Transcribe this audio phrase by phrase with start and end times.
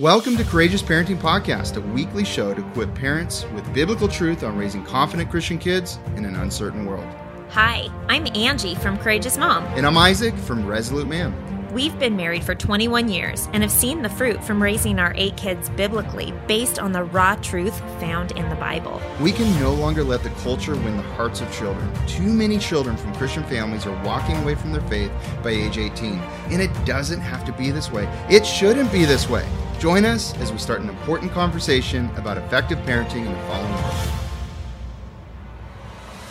[0.00, 4.58] Welcome to Courageous Parenting Podcast, a weekly show to equip parents with biblical truth on
[4.58, 7.06] raising confident Christian kids in an uncertain world.
[7.50, 9.62] Hi, I'm Angie from Courageous Mom.
[9.76, 11.32] And I'm Isaac from Resolute Man.
[11.72, 15.36] We've been married for 21 years and have seen the fruit from raising our eight
[15.36, 19.00] kids biblically based on the raw truth found in the Bible.
[19.20, 21.88] We can no longer let the culture win the hearts of children.
[22.08, 25.12] Too many children from Christian families are walking away from their faith
[25.44, 26.18] by age 18.
[26.50, 28.08] And it doesn't have to be this way.
[28.28, 29.48] It shouldn't be this way.
[29.84, 33.94] Join us as we start an important conversation about effective parenting in the following world.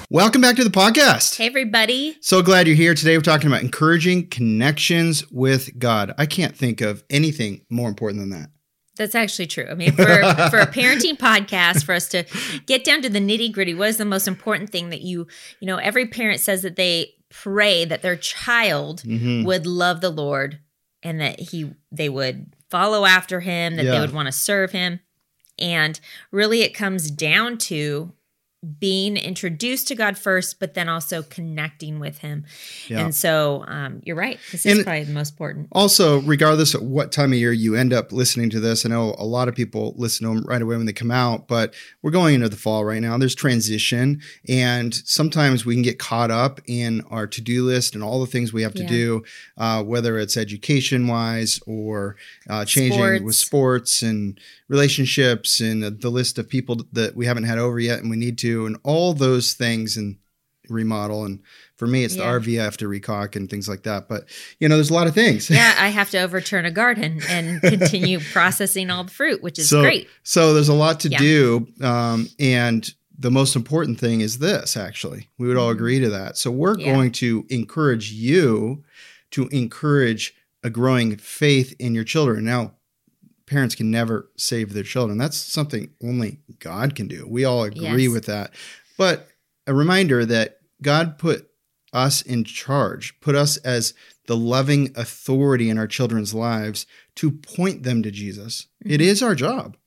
[0.09, 1.37] Welcome back to the podcast.
[1.37, 2.17] Hey, everybody.
[2.19, 2.95] So glad you're here.
[2.95, 6.15] Today, we're talking about encouraging connections with God.
[6.17, 8.49] I can't think of anything more important than that.
[8.97, 9.67] That's actually true.
[9.69, 10.03] I mean, for,
[10.49, 12.25] for a parenting podcast, for us to
[12.65, 15.27] get down to the nitty gritty, what is the most important thing that you,
[15.59, 19.43] you know, every parent says that they pray that their child mm-hmm.
[19.45, 20.57] would love the Lord
[21.03, 23.91] and that he they would follow after him, that yeah.
[23.91, 24.99] they would want to serve him.
[25.59, 25.99] And
[26.31, 28.11] really, it comes down to
[28.79, 32.45] being introduced to God first, but then also connecting with Him.
[32.87, 32.99] Yeah.
[32.99, 34.39] And so um, you're right.
[34.51, 35.67] This is and probably the most important.
[35.71, 39.15] Also, regardless of what time of year you end up listening to this, I know
[39.17, 42.11] a lot of people listen to them right away when they come out, but we're
[42.11, 43.17] going into the fall right now.
[43.17, 48.03] There's transition, and sometimes we can get caught up in our to do list and
[48.03, 48.89] all the things we have to yeah.
[48.89, 49.23] do,
[49.57, 52.15] uh, whether it's education wise or
[52.49, 53.23] uh, changing sports.
[53.23, 57.99] with sports and relationships and the list of people that we haven't had over yet
[57.99, 60.17] and we need to and all those things and
[60.69, 61.41] remodel and
[61.75, 62.23] for me it's yeah.
[62.23, 64.25] the RV I have to recock and things like that but
[64.59, 67.61] you know there's a lot of things yeah I have to overturn a garden and
[67.61, 71.17] continue processing all the fruit which is so, great so there's a lot to yeah.
[71.17, 75.77] do um, and the most important thing is this actually we would all mm-hmm.
[75.77, 76.93] agree to that so we're yeah.
[76.93, 78.83] going to encourage you
[79.31, 82.71] to encourage a growing faith in your children now
[83.45, 85.17] parents can never save their children.
[85.17, 87.27] That's something only God can do.
[87.27, 88.13] We all agree yes.
[88.13, 88.53] with that.
[88.97, 89.27] But
[89.67, 91.49] a reminder that God put
[91.91, 93.93] us in charge, put us as
[94.27, 98.67] the loving authority in our children's lives to point them to Jesus.
[98.83, 98.93] Mm-hmm.
[98.93, 99.77] It is our job.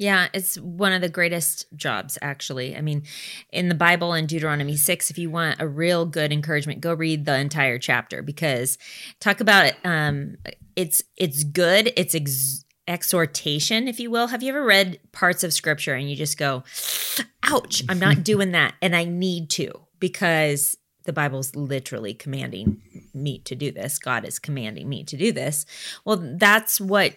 [0.00, 2.76] Yeah, it's one of the greatest jobs, actually.
[2.76, 3.02] I mean,
[3.50, 7.24] in the Bible in Deuteronomy 6, if you want a real good encouragement, go read
[7.24, 8.78] the entire chapter because
[9.18, 9.76] talk about it.
[9.84, 10.36] Um,
[10.76, 11.92] it's it's good.
[11.96, 14.28] It's ex- exhortation, if you will.
[14.28, 16.64] Have you ever read parts of scripture and you just go,
[17.44, 18.74] ouch, I'm not doing that.
[18.82, 22.82] And I need to because the Bible's literally commanding
[23.14, 23.98] me to do this.
[23.98, 25.66] God is commanding me to do this.
[26.04, 27.16] Well, that's what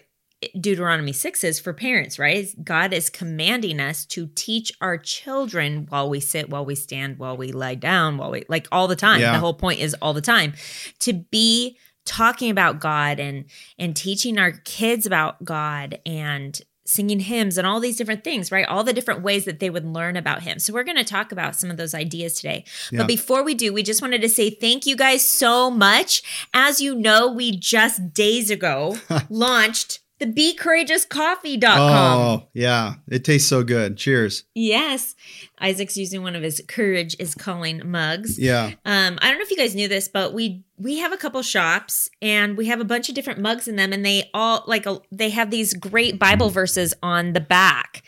[0.58, 2.48] Deuteronomy 6 is for parents, right?
[2.64, 7.36] God is commanding us to teach our children while we sit, while we stand, while
[7.36, 9.20] we lie down, while we like all the time.
[9.20, 9.32] Yeah.
[9.32, 10.54] The whole point is all the time
[11.00, 13.44] to be talking about God and
[13.78, 18.66] and teaching our kids about God and singing hymns and all these different things, right?
[18.66, 20.58] All the different ways that they would learn about him.
[20.58, 22.64] So we're going to talk about some of those ideas today.
[22.90, 22.98] Yeah.
[22.98, 26.22] But before we do, we just wanted to say thank you guys so much.
[26.52, 28.96] As you know, we just days ago
[29.30, 32.20] launched the becourageouscoffee.com.
[32.20, 32.94] Oh, yeah.
[33.08, 33.96] It tastes so good.
[33.96, 34.44] Cheers.
[34.54, 35.14] Yes.
[35.58, 38.38] Isaac's using one of his courage is calling mugs.
[38.38, 38.72] Yeah.
[38.84, 41.40] Um, I don't know if you guys knew this, but we we have a couple
[41.42, 44.84] shops and we have a bunch of different mugs in them and they all like
[44.84, 48.02] a, they have these great bible verses on the back.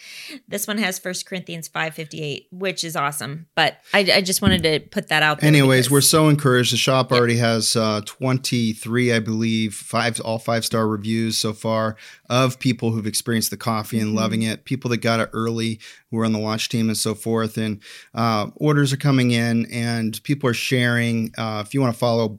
[0.48, 4.80] This one has First corinthians 558 which is awesome but i, I just wanted to
[4.80, 6.72] put that out anyways we're so encouraged.
[6.72, 11.96] The shop already has uh, 23 i believe five all five star reviews so far
[12.30, 14.18] of people who've experienced the coffee and mm-hmm.
[14.18, 14.64] loving it.
[14.64, 15.78] People that got it early
[16.14, 17.80] who are on the launch team and so forth and
[18.14, 22.38] uh, orders are coming in and people are sharing uh, if you want to follow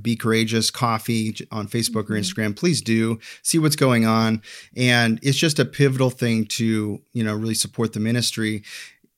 [0.00, 2.14] be Courageous Coffee on Facebook mm-hmm.
[2.14, 4.42] or Instagram, please do see what's going on.
[4.76, 8.62] And it's just a pivotal thing to, you know, really support the ministry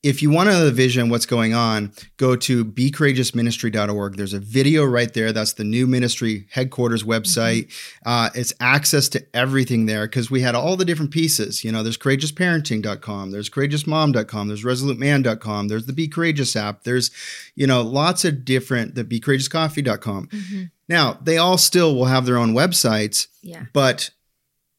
[0.03, 4.17] if you want to vision, what's going on, go to becourageousministry.org.
[4.17, 5.33] There's a video right there.
[5.33, 7.67] That's the new ministry headquarters website.
[7.67, 8.09] Mm-hmm.
[8.09, 11.65] Uh, it's access to everything there because we had all the different pieces.
[11.65, 17.11] You know, there's courageousparenting.com, there's courageousmom.com, there's resoluteman.com, there's the Be Courageous app, there's,
[17.57, 20.29] you know, lots of different, the becourageouscoffee.com.
[20.29, 20.63] Mm-hmm.
[20.89, 23.65] Now, they all still will have their own websites, yeah.
[23.73, 24.11] but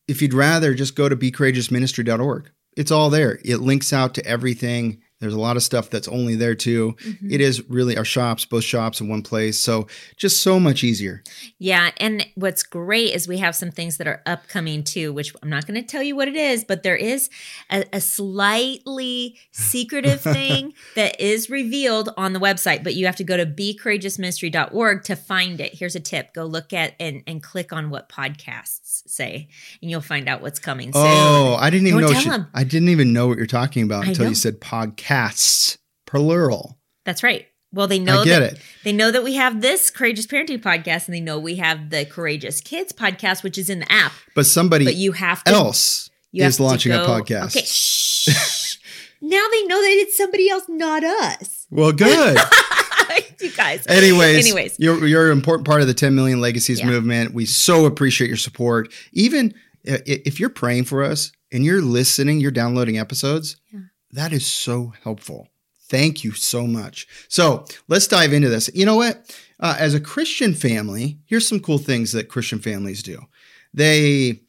[0.08, 3.40] if you'd rather just go to becourageousministry.org, it's all there.
[3.44, 6.96] It links out to everything There's a lot of stuff that's only there too.
[7.06, 7.32] Mhm.
[7.32, 9.60] It is really our shops, both shops in one place.
[9.60, 11.24] So just so much easier.
[11.58, 15.50] Yeah, and what's great is we have some things that are upcoming too, which I'm
[15.50, 17.30] not going to tell you what it is, but there is
[17.70, 22.84] a, a slightly secretive thing that is revealed on the website.
[22.84, 25.74] But you have to go to becourageousministry.org to find it.
[25.76, 29.48] Here's a tip: go look at and and click on what podcasts say,
[29.82, 31.04] and you'll find out what's coming soon.
[31.06, 32.20] Oh, I didn't even Don't know.
[32.20, 32.44] she-.
[32.54, 34.30] I didn't even know what you're talking about I until know.
[34.30, 34.60] you said
[35.10, 36.78] podcasts plural.
[37.06, 37.48] That's right.
[37.72, 38.60] Well, they know I get that it.
[38.84, 42.06] they know that we have this courageous parenting podcast, and they know we have the
[42.06, 44.12] courageous kids podcast, which is in the app.
[44.36, 47.56] But somebody But you have to else You is launching a podcast.
[47.56, 47.66] Okay.
[47.66, 48.78] Shh.
[49.22, 51.68] now they know that it's somebody else, not us.
[51.70, 52.38] Well, good.
[53.40, 53.86] you guys.
[53.88, 54.76] Anyways, Anyways.
[54.80, 56.88] you're you're an important part of the 10 million legacies Yeah.
[56.88, 57.36] movement.
[57.36, 58.92] We so appreciate your support.
[59.14, 59.54] Even
[59.84, 63.80] if you're praying for us and you're listening, you're downloading episodes, Yeah.
[64.12, 65.48] That is so helpful.
[65.90, 67.08] Thank you so much.
[67.30, 68.70] So let's dive into this.
[68.74, 69.36] You know what?
[69.60, 73.20] Uh, as a Christian family, here's some cool things that Christian families do.
[73.74, 74.42] They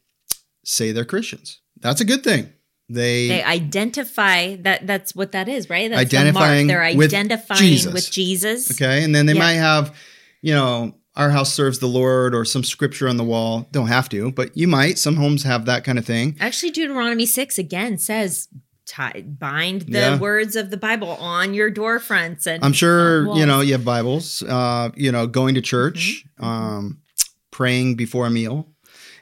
[0.65, 1.61] say they're Christians.
[1.81, 2.53] That's a good thing.
[2.89, 5.89] They, They identify that that's what that is, right?
[5.91, 6.83] That's Identifying the mark.
[6.93, 7.93] They're with identifying Jesus.
[7.93, 8.71] with Jesus.
[8.73, 9.03] Okay.
[9.05, 9.39] And then they Yeah.
[9.39, 9.95] might have,
[10.43, 13.69] you know, our house serves the Lord or some scripture on the wall.
[13.73, 14.99] Don't have to, but you might.
[14.99, 16.37] Some homes have that kind of thing.
[16.41, 18.49] Actually, Deuteronomy 6 again says
[18.91, 20.19] tie, bind the Yeah.
[20.19, 23.85] words of the Bible on your door fronts and I'm sure, you know, you have
[23.85, 26.47] Bibles, uh, you know, going to church, Mhm, mhm.
[26.47, 26.99] um,
[27.53, 28.69] praying before a meal.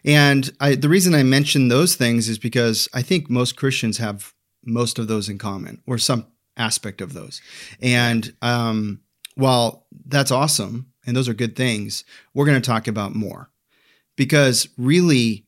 [0.04, 4.32] And I, the reason I mention those things is because I think most Christians have
[4.64, 6.26] most of those in common or some
[6.56, 7.40] aspect of those.
[7.80, 9.00] And um,
[9.34, 13.50] while that's awesome and those are good things, we're going to talk about more
[14.16, 15.44] because really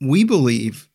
[0.00, 0.88] we believe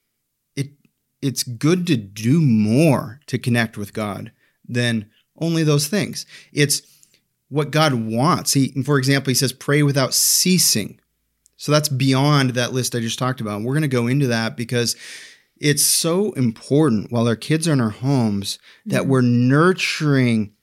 [1.21, 4.31] it's good to do more to connect with God
[4.67, 6.25] than only those things.
[6.51, 6.81] It's
[7.49, 8.53] what God wants.
[8.53, 10.99] He, for example, he says, pray without ceasing.
[11.57, 13.61] So that's beyond that list I just talked about.
[13.61, 14.95] We're going to go into that because
[15.57, 19.07] it's so important while our kids are in our homes that Mhm.
[19.07, 20.53] we're nurturing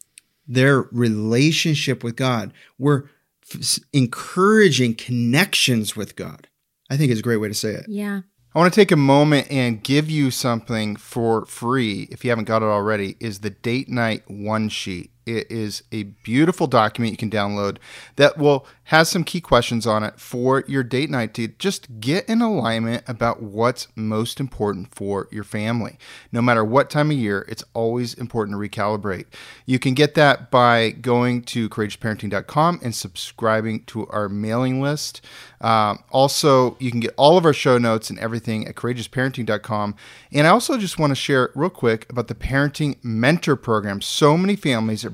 [0.49, 2.53] their relationship with God.
[2.79, 3.05] We're
[3.53, 6.49] f- encouraging connections with God.
[6.91, 7.87] I think is a great way to say it.
[7.89, 8.23] Yeah.
[8.55, 12.47] I want to take a moment and give you something for free if you haven't
[12.47, 15.11] got it already is the date night one sheet.
[15.29, 17.77] It is a beautiful document you can download
[18.17, 22.27] that will has some key questions on it for your date night to just get
[22.27, 25.99] in alignment about what's most important for your family.
[26.33, 29.27] No matter what time of year, it's always important to recalibrate.
[29.67, 35.21] You can get that by going to courageousparenting.com and subscribing to our mailing list.
[35.61, 39.97] Um, also, you can get all of our show notes and everything at courageousparenting.com.
[40.33, 44.01] And I also just want to share real quick about the Parenting Mentor Program.
[44.01, 45.11] So many families are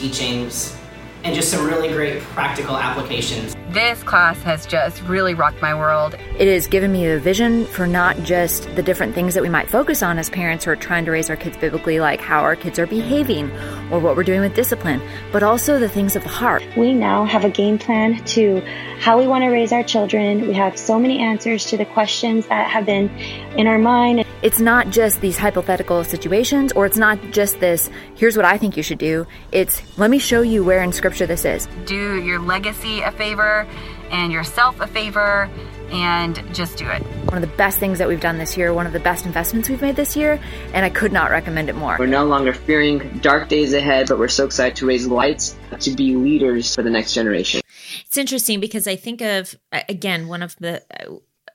[0.00, 0.79] teachings
[1.22, 3.54] and just some really great practical applications.
[3.70, 6.14] This class has just really rocked my world.
[6.38, 9.70] It has given me a vision for not just the different things that we might
[9.70, 12.56] focus on as parents who are trying to raise our kids biblically, like how our
[12.56, 13.50] kids are behaving
[13.92, 15.00] or what we're doing with discipline,
[15.30, 16.64] but also the things of the heart.
[16.76, 18.60] We now have a game plan to
[18.98, 20.48] how we want to raise our children.
[20.48, 23.08] We have so many answers to the questions that have been
[23.56, 24.24] in our mind.
[24.42, 28.76] It's not just these hypothetical situations, or it's not just this, here's what I think
[28.76, 29.26] you should do.
[29.52, 31.68] It's, let me show you where in scripture this is.
[31.86, 33.66] Do your legacy a favor
[34.10, 35.50] and yourself a favor
[35.90, 37.02] and just do it.
[37.02, 39.68] One of the best things that we've done this year, one of the best investments
[39.68, 40.40] we've made this year,
[40.72, 41.96] and I could not recommend it more.
[41.98, 45.90] We're no longer fearing dark days ahead, but we're so excited to raise lights to
[45.90, 47.60] be leaders for the next generation.
[48.06, 50.82] It's interesting because I think of again one of the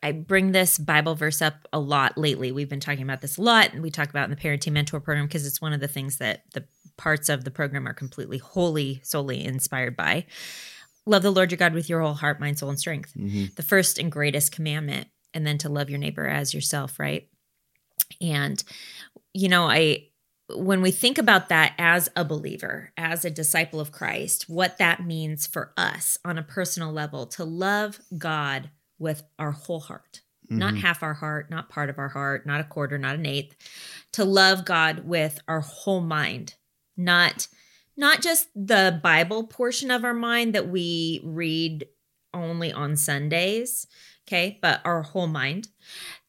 [0.03, 2.51] I bring this Bible verse up a lot lately.
[2.51, 4.99] We've been talking about this a lot, and we talk about in the parenting mentor
[4.99, 6.65] program because it's one of the things that the
[6.97, 10.25] parts of the program are completely wholly solely inspired by.
[11.05, 13.13] Love the Lord your God with your whole heart, mind, soul, and strength.
[13.15, 13.53] Mm-hmm.
[13.55, 17.27] The first and greatest commandment, and then to love your neighbor as yourself, right?
[18.21, 18.63] And
[19.33, 20.07] you know, I
[20.53, 25.05] when we think about that as a believer, as a disciple of Christ, what that
[25.05, 30.73] means for us on a personal level to love God with our whole heart, not
[30.73, 30.81] mm-hmm.
[30.81, 33.55] half our heart, not part of our heart, not a quarter, not an eighth,
[34.13, 36.55] to love God with our whole mind,
[36.97, 37.47] not
[37.97, 41.87] not just the Bible portion of our mind that we read
[42.33, 43.87] only on Sundays,
[44.27, 45.69] okay, but our whole mind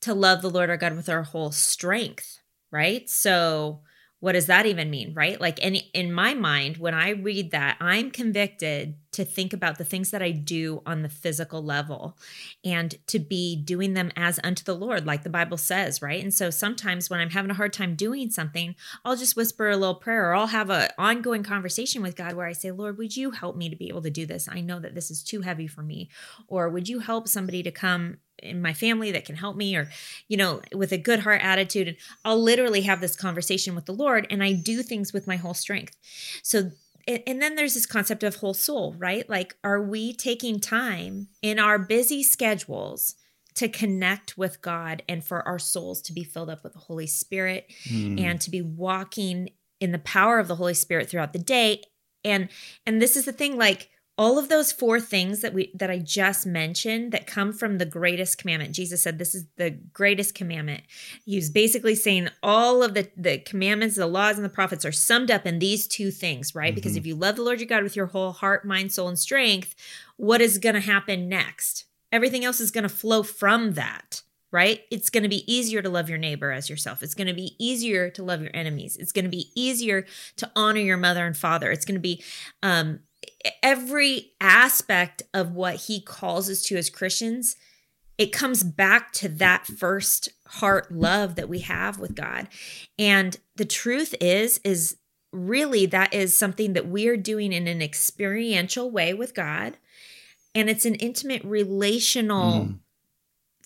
[0.02, 2.38] to love the Lord our God with our whole strength,
[2.70, 3.08] right?
[3.11, 3.80] So
[4.20, 7.76] what does that even mean right like in in my mind when i read that
[7.80, 12.16] i'm convicted to think about the things that i do on the physical level
[12.64, 16.23] and to be doing them as unto the lord like the bible says right?
[16.23, 19.76] And so sometimes when i'm having a hard time doing something i'll just whisper a
[19.76, 23.16] little prayer or i'll have an ongoing conversation with god where i say lord would
[23.16, 24.49] you help me to be able to do this?
[24.50, 26.08] I know that this is too heavy for me.
[26.49, 29.76] Or would you help somebody to come in my family that can help me?
[29.76, 29.90] Or
[30.28, 31.88] you know with a good heart attitude.
[31.88, 35.37] And I'll literally have this conversation with the Lord and I do things with my
[35.37, 35.96] whole strength.
[36.42, 36.70] So
[37.06, 39.28] and then there's this concept of whole soul, right?
[39.28, 43.14] Like are we taking time in our busy schedules
[43.54, 47.06] to connect with God and for our souls to be filled up with the Holy
[47.06, 48.20] Spirit mm.
[48.20, 51.82] and to be walking in the power of the Holy Spirit throughout the day
[52.25, 52.48] and
[52.84, 55.99] and this is the thing like all of those four things that we that I
[55.99, 58.75] just mentioned that come from the greatest commandment.
[58.75, 60.85] Jesus said this is the greatest commandment.
[61.25, 64.92] He was basically saying all of the the commandments, the laws and the prophets are
[64.92, 66.68] summed up in these two things, right?
[66.68, 66.75] Mm-hmm.
[66.76, 69.18] Because if you love the Lord your God with your whole heart, mind, soul and
[69.18, 69.75] strength,
[70.16, 71.85] what is going to happen next?
[72.11, 74.82] Everything else is going to flow from that right?
[74.90, 77.02] It's going to be easier to love your neighbor as yourself.
[77.02, 78.96] It's going to be easier to love your enemies.
[78.96, 80.06] It's going to be easier
[80.37, 81.70] to honor your mother and father.
[81.70, 82.23] It's going to be
[82.62, 83.00] um,
[83.62, 87.56] every aspect of what he calls us to as Christians,
[88.18, 92.49] it comes back to that first heart love that we have with God.
[92.99, 94.97] And the truth is, is
[95.33, 99.76] really that is something that we are doing in an experiential way with God.
[100.54, 102.78] And it's an intimate relational mm.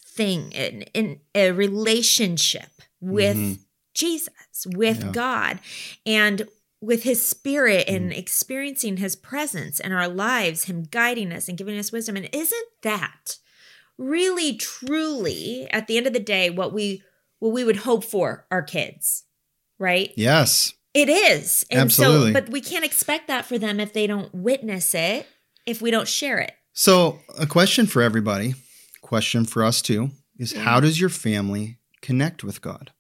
[0.05, 3.62] thing, in, in a relationship with mm-hmm.
[3.95, 5.12] Jesus, with yeah.
[5.12, 5.61] God.
[6.05, 6.49] And
[6.81, 8.19] with his spirit and mm.
[8.19, 12.17] experiencing his presence in our lives, him guiding us and giving us wisdom.
[12.17, 13.37] And isn't that
[13.99, 17.03] really truly at the end of the day what we
[17.39, 19.25] what we would hope for our kids?
[19.79, 20.13] Right?
[20.17, 20.75] Yes.
[20.93, 21.65] It is.
[21.71, 22.33] And Absolutely.
[22.33, 25.27] so but we can't expect that for them if they don't witness it,
[25.67, 26.53] if we don't share it.
[26.73, 28.55] So, a question for everybody,
[29.03, 30.63] question for us too, is yeah.
[30.63, 32.93] how does your family connect with God?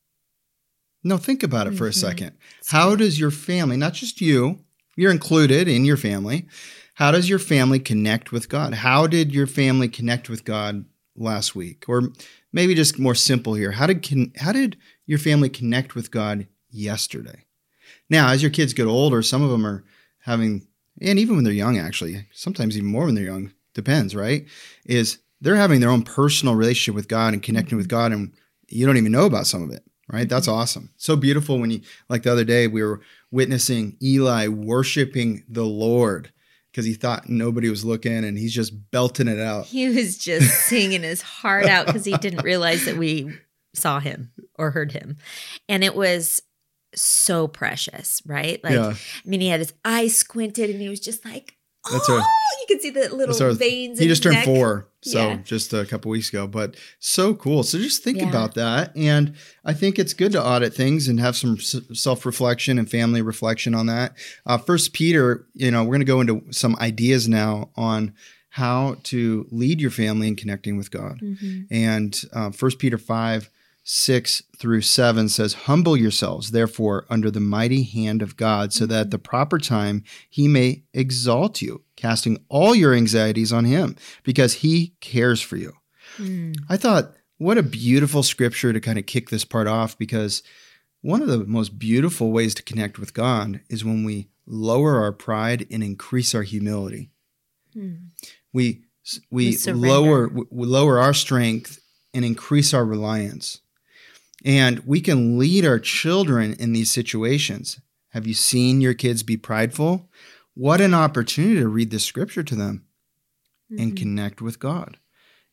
[1.02, 1.90] No, think about it for mm-hmm.
[1.90, 2.32] a second.
[2.66, 4.64] How does your family, not just you,
[4.96, 6.46] you're included in your family,
[6.94, 8.74] how does your family connect with God?
[8.74, 10.84] How did your family connect with God
[11.16, 11.86] last week?
[11.88, 12.10] Or
[12.52, 13.72] maybe just more simple here.
[13.72, 14.76] How did con- how did
[15.06, 17.46] your family connect with God yesterday?
[18.10, 19.84] Now, as your kids get older, some of them are
[20.20, 20.66] having
[21.00, 24.46] and even when they're young actually, sometimes even more when they're young, depends, right?
[24.84, 28.34] Is they're having their own personal relationship with God and connecting with God and
[28.68, 30.28] you don't even know about some of it right?
[30.28, 30.58] That's mm-hmm.
[30.58, 30.90] awesome.
[30.96, 33.00] So beautiful when you, like the other day, we were
[33.30, 36.32] witnessing Eli worshiping the Lord
[36.70, 39.66] because he thought nobody was looking and he's just belting it out.
[39.66, 43.32] He was just singing his heart out because he didn't realize that we
[43.74, 45.16] saw him or heard him.
[45.68, 46.40] And it was
[46.94, 48.62] so precious, right?
[48.62, 48.94] Like, yeah.
[48.94, 51.56] I mean, he had his eyes squinted and he was just like,
[51.90, 53.98] that's oh, you can see the little our, veins.
[53.98, 54.44] He just turned neck.
[54.44, 55.36] four, so yeah.
[55.36, 56.46] just a couple weeks ago.
[56.46, 57.62] But so cool.
[57.62, 58.28] So just think yeah.
[58.28, 59.34] about that, and
[59.64, 63.74] I think it's good to audit things and have some self reflection and family reflection
[63.74, 64.14] on that.
[64.44, 68.14] Uh, First Peter, you know, we're going to go into some ideas now on
[68.50, 71.62] how to lead your family in connecting with God, mm-hmm.
[71.70, 73.48] and uh, First Peter five
[73.82, 79.00] 6 through 7 says, Humble yourselves, therefore, under the mighty hand of God, so that
[79.00, 84.54] at the proper time he may exalt you, casting all your anxieties on him, because
[84.54, 85.72] he cares for you.
[86.18, 86.56] Mm.
[86.68, 90.42] I thought, what a beautiful scripture to kind of kick this part off, because
[91.00, 95.12] one of the most beautiful ways to connect with God is when we lower our
[95.12, 97.10] pride and increase our humility.
[97.74, 98.08] Mm.
[98.52, 98.84] We
[99.30, 101.80] we, we lower we lower our strength
[102.12, 103.60] and increase our reliance.
[104.44, 107.80] And we can lead our children in these situations.
[108.10, 110.08] Have you seen your kids be prideful?
[110.54, 112.84] What an opportunity to read the scripture to them
[113.70, 113.82] mm-hmm.
[113.82, 114.98] and connect with God.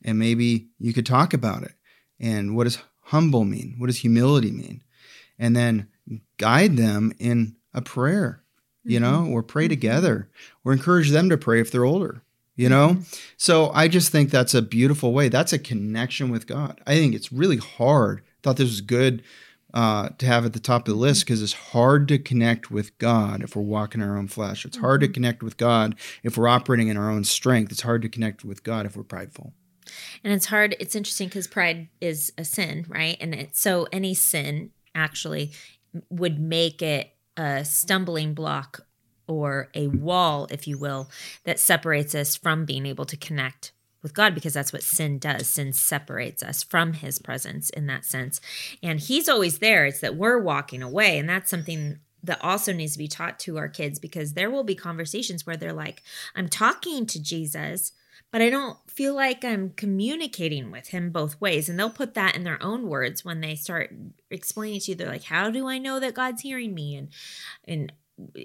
[0.03, 1.73] And maybe you could talk about it.
[2.19, 3.75] And what does humble mean?
[3.77, 4.81] What does humility mean?
[5.37, 5.89] And then
[6.37, 8.41] guide them in a prayer,
[8.79, 8.91] mm-hmm.
[8.91, 9.69] you know, or pray mm-hmm.
[9.69, 10.29] together,
[10.63, 12.23] or encourage them to pray if they're older
[12.57, 13.01] you know mm-hmm.
[13.37, 17.13] so i just think that's a beautiful way that's a connection with god i think
[17.13, 19.23] it's really hard thought this was good
[19.73, 22.97] uh, to have at the top of the list because it's hard to connect with
[22.97, 24.65] God if we're walking our own flesh.
[24.65, 25.13] It's hard to mm-hmm.
[25.13, 27.71] connect with God if we're operating in our own strength.
[27.71, 29.53] It's hard to connect with God if we're prideful.
[30.23, 30.75] And it's hard.
[30.79, 33.17] It's interesting because pride is a sin, right?
[33.19, 35.51] And it, so any sin actually
[36.09, 38.81] would make it a stumbling block
[39.27, 41.09] or a wall, if you will,
[41.43, 45.47] that separates us from being able to connect with God because that's what sin does.
[45.47, 48.39] Sin separates us from his presence in that sense.
[48.81, 49.85] And he's always there.
[49.85, 51.17] It's that we're walking away.
[51.17, 54.63] And that's something that also needs to be taught to our kids because there will
[54.63, 56.03] be conversations where they're like,
[56.35, 57.91] I'm talking to Jesus,
[58.31, 61.69] but I don't feel like I'm communicating with him both ways.
[61.69, 63.93] And they'll put that in their own words when they start
[64.29, 64.95] explaining to you.
[64.95, 66.95] They're like, How do I know that God's hearing me?
[66.95, 67.09] And
[67.65, 67.93] and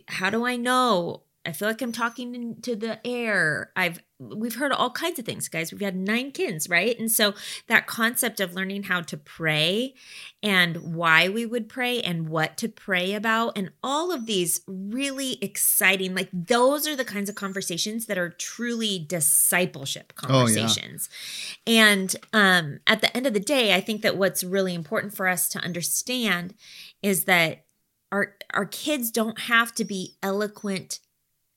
[0.09, 1.23] how do I know?
[1.44, 3.72] I feel like I'm talking to the air.
[3.75, 5.72] I've we've heard all kinds of things, guys.
[5.72, 6.96] We've had nine kids, right?
[6.99, 7.34] And so
[7.66, 9.94] that concept of learning how to pray
[10.42, 15.38] and why we would pray and what to pray about and all of these really
[15.42, 21.08] exciting like those are the kinds of conversations that are truly discipleship conversations.
[21.11, 21.82] Oh, yeah.
[21.82, 25.26] And um at the end of the day, I think that what's really important for
[25.26, 26.54] us to understand
[27.02, 27.64] is that
[28.12, 31.00] our our kids don't have to be eloquent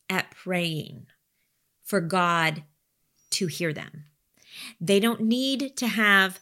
[0.10, 1.08] at praying
[1.84, 2.64] for God
[3.32, 4.06] to hear them.
[4.80, 6.40] They don't need to have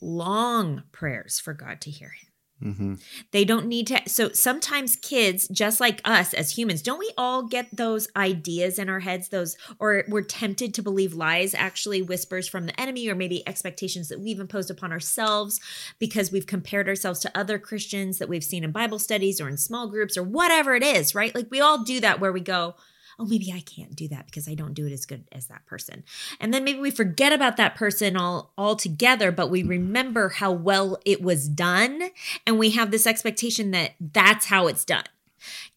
[0.00, 2.28] long prayers for God to hear him.
[2.62, 2.94] Mm-hmm.
[3.32, 4.00] They don't need to.
[4.08, 8.88] So sometimes kids, just like us as humans, don't we all get those ideas in
[8.88, 9.28] our heads?
[9.28, 14.08] Those, or we're tempted to believe lies, actually whispers from the enemy, or maybe expectations
[14.08, 15.60] that we've imposed upon ourselves
[15.98, 19.56] because we've compared ourselves to other Christians that we've seen in Bible studies or in
[19.56, 21.34] small groups or whatever it is, right?
[21.34, 22.76] Like we all do that where we go,
[23.18, 25.66] oh, maybe I can't do that because I don't do it as good as that
[25.66, 26.04] person.
[26.40, 30.98] And then maybe we forget about that person all altogether, but we remember how well
[31.04, 32.10] it was done.
[32.46, 35.04] And we have this expectation that that's how it's done.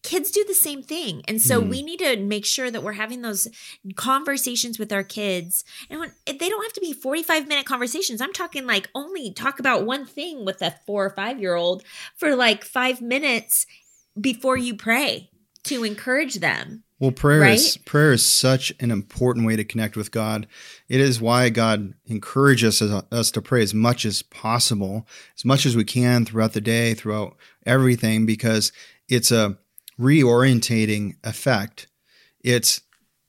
[0.02, 1.22] Kids do the same thing.
[1.28, 1.68] And so mm.
[1.68, 3.48] we need to make sure that we're having those
[3.96, 5.64] conversations with our kids.
[5.90, 8.20] And when, they don't have to be 45 minute conversations.
[8.20, 11.82] I'm talking like only talk about one thing with a four or five year old
[12.16, 13.66] for like five minutes
[14.18, 15.30] before you pray
[15.64, 16.84] to encourage them.
[17.00, 17.54] Well, prayer right?
[17.54, 20.48] is prayer is such an important way to connect with God.
[20.88, 25.64] It is why God encourages us, us to pray as much as possible, as much
[25.64, 28.72] as we can throughout the day, throughout everything, because
[29.08, 29.58] it's a
[29.98, 31.86] reorientating effect.
[32.40, 32.82] It's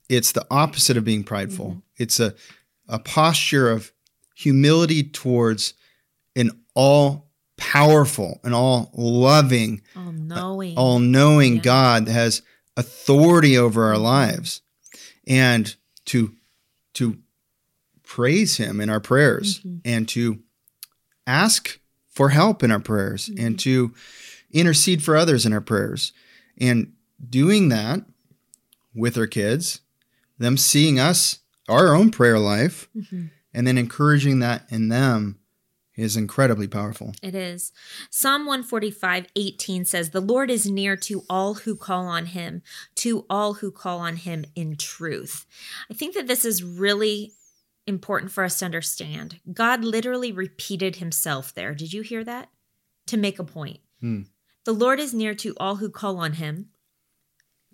[0.08, 1.66] it's the opposite of being prideful.
[1.66, 1.78] Mm-hmm.
[1.96, 2.34] It's a
[2.88, 3.92] a posture of
[4.34, 5.74] humility towards
[6.34, 11.62] an all powerful and all loving, all knowing, all knowing yeah.
[11.62, 12.42] God that has
[12.76, 14.62] authority over our lives
[15.26, 16.34] and to
[16.94, 17.18] to
[18.02, 19.78] praise him in our prayers mm-hmm.
[19.84, 20.40] and to
[21.26, 21.78] ask
[22.08, 23.46] for help in our prayers mm-hmm.
[23.46, 23.94] and to
[24.50, 26.12] intercede for others in our prayers
[26.58, 26.92] and
[27.28, 28.00] doing that
[28.94, 29.80] with our kids
[30.38, 33.26] them seeing us our own prayer life mm-hmm.
[33.54, 35.39] and then encouraging that in them
[36.00, 37.12] is incredibly powerful.
[37.22, 37.72] It is.
[38.10, 42.62] Psalm 145, 18 says, The Lord is near to all who call on him,
[42.96, 45.46] to all who call on him in truth.
[45.90, 47.32] I think that this is really
[47.86, 49.40] important for us to understand.
[49.52, 51.74] God literally repeated himself there.
[51.74, 52.48] Did you hear that?
[53.08, 53.80] To make a point.
[54.00, 54.22] Hmm.
[54.64, 56.68] The Lord is near to all who call on him,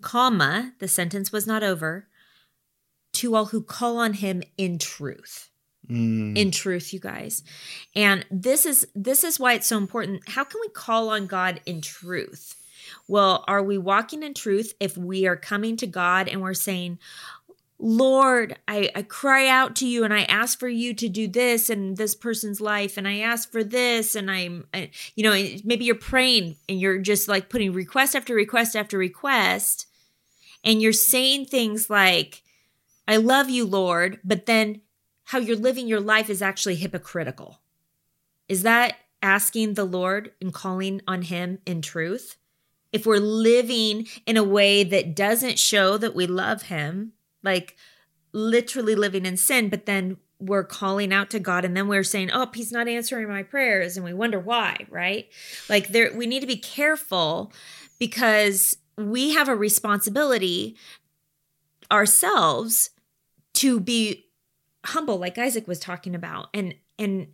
[0.01, 2.07] comma, the sentence was not over,
[3.13, 5.49] to all who call on him in truth.
[5.89, 6.37] Mm.
[6.37, 7.43] in truth you guys.
[7.95, 10.27] And this is this is why it's so important.
[10.27, 12.55] How can we call on god in truth?
[13.07, 16.99] Well are we walking in truth if we are coming to god and we're saying
[17.79, 21.69] Lord, I, I cry out to you and I ask for you to do this
[21.69, 25.31] in this person's life, and I ask for this, and I'm, I, you know,
[25.63, 29.85] maybe you're praying and you're just like putting request after request after request,
[30.63, 32.41] and you're saying things like,
[33.07, 34.81] I love you, Lord, but then
[35.27, 37.59] how you're living your life is actually hypocritical.
[38.47, 42.37] Is that asking the Lord and calling on Him in truth?
[42.93, 47.11] If we're living in a way that doesn't show that we love Him,
[47.43, 47.75] like
[48.31, 52.31] literally living in sin, but then we're calling out to God and then we're saying,
[52.31, 55.27] "Oh, he's not answering my prayers," and we wonder why, right?
[55.67, 57.51] Like there we need to be careful
[57.99, 60.77] because we have a responsibility
[61.91, 62.91] ourselves
[63.55, 64.26] to be
[64.87, 66.47] humble like Isaac was talking about.
[66.53, 67.27] And and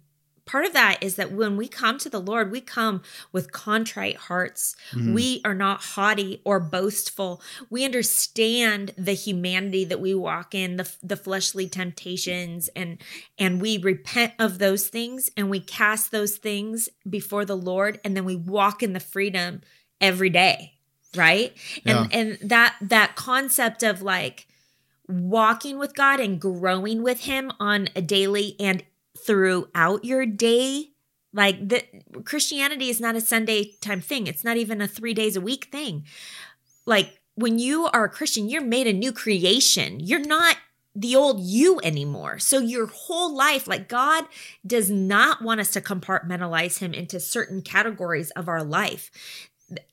[0.46, 4.18] part of that is that when we come to the Lord, we come with contrite
[4.18, 4.76] hearts.
[4.92, 5.14] Mm-hmm.
[5.14, 7.42] We are not haughty or boastful.
[7.70, 13.02] We understand the humanity that we walk in, the, the fleshly temptations, and
[13.38, 18.16] and we repent of those things and we cast those things before the Lord, and
[18.16, 19.62] then we walk in the freedom
[20.02, 20.74] every day,
[21.16, 21.56] right?
[21.86, 22.08] Yeah.
[22.12, 24.48] And and that that concept of like
[25.08, 28.84] walking with God and growing with Him on a daily and
[29.18, 30.94] throughout your day
[31.34, 31.84] Like the
[32.24, 34.28] Christianity is not a Sunday time thing.
[34.28, 36.06] It's not even a 3 days a week thing.
[36.86, 40.00] Like when you are a Christian, you're made a new creation.
[40.00, 40.58] You're not
[40.96, 42.38] the old you anymore.
[42.38, 44.26] So your whole life, like God
[44.66, 49.10] does not want us to compartmentalize him into certain categories of our life.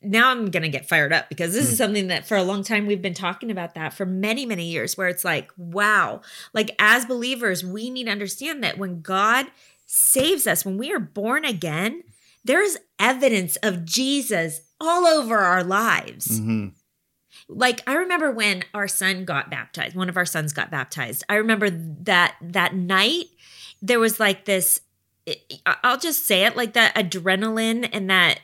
[0.02, 2.62] Now I'm going to get fired up because this is something that for a long
[2.62, 6.20] time we've been talking about that for many, many years, where it's like, wow,
[6.52, 9.46] like as believers, we need to understand that when God
[9.86, 12.02] saves us, when we are born again,
[12.44, 16.38] there's evidence of Jesus all over our lives.
[16.38, 16.68] hmm
[17.48, 21.24] Like I remember when our son got baptized, one of our sons got baptized.
[21.28, 23.26] I remember that that night
[23.82, 24.80] there was like this
[25.66, 28.40] I'll just say it like that adrenaline and that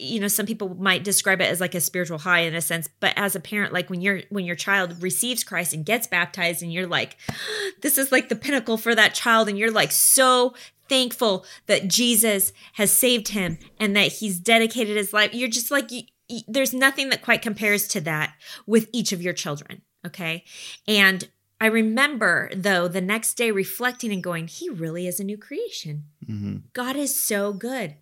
[0.00, 2.88] you know some people might describe it as like a spiritual high in a sense
[3.00, 6.62] but as a parent like when your when your child receives Christ and gets baptized
[6.62, 7.16] and you're like
[7.82, 10.54] this is like the pinnacle for that child and you're like so
[10.88, 15.90] thankful that Jesus has saved him and that he's dedicated his life you're just like
[15.92, 18.34] you, you- there's nothing that quite compares to that
[18.66, 20.44] with each of your children okay?
[20.88, 21.28] And
[21.60, 26.04] I remember though the next day reflecting and going he really is a new creation.
[26.26, 27.96] Hmm God is so good.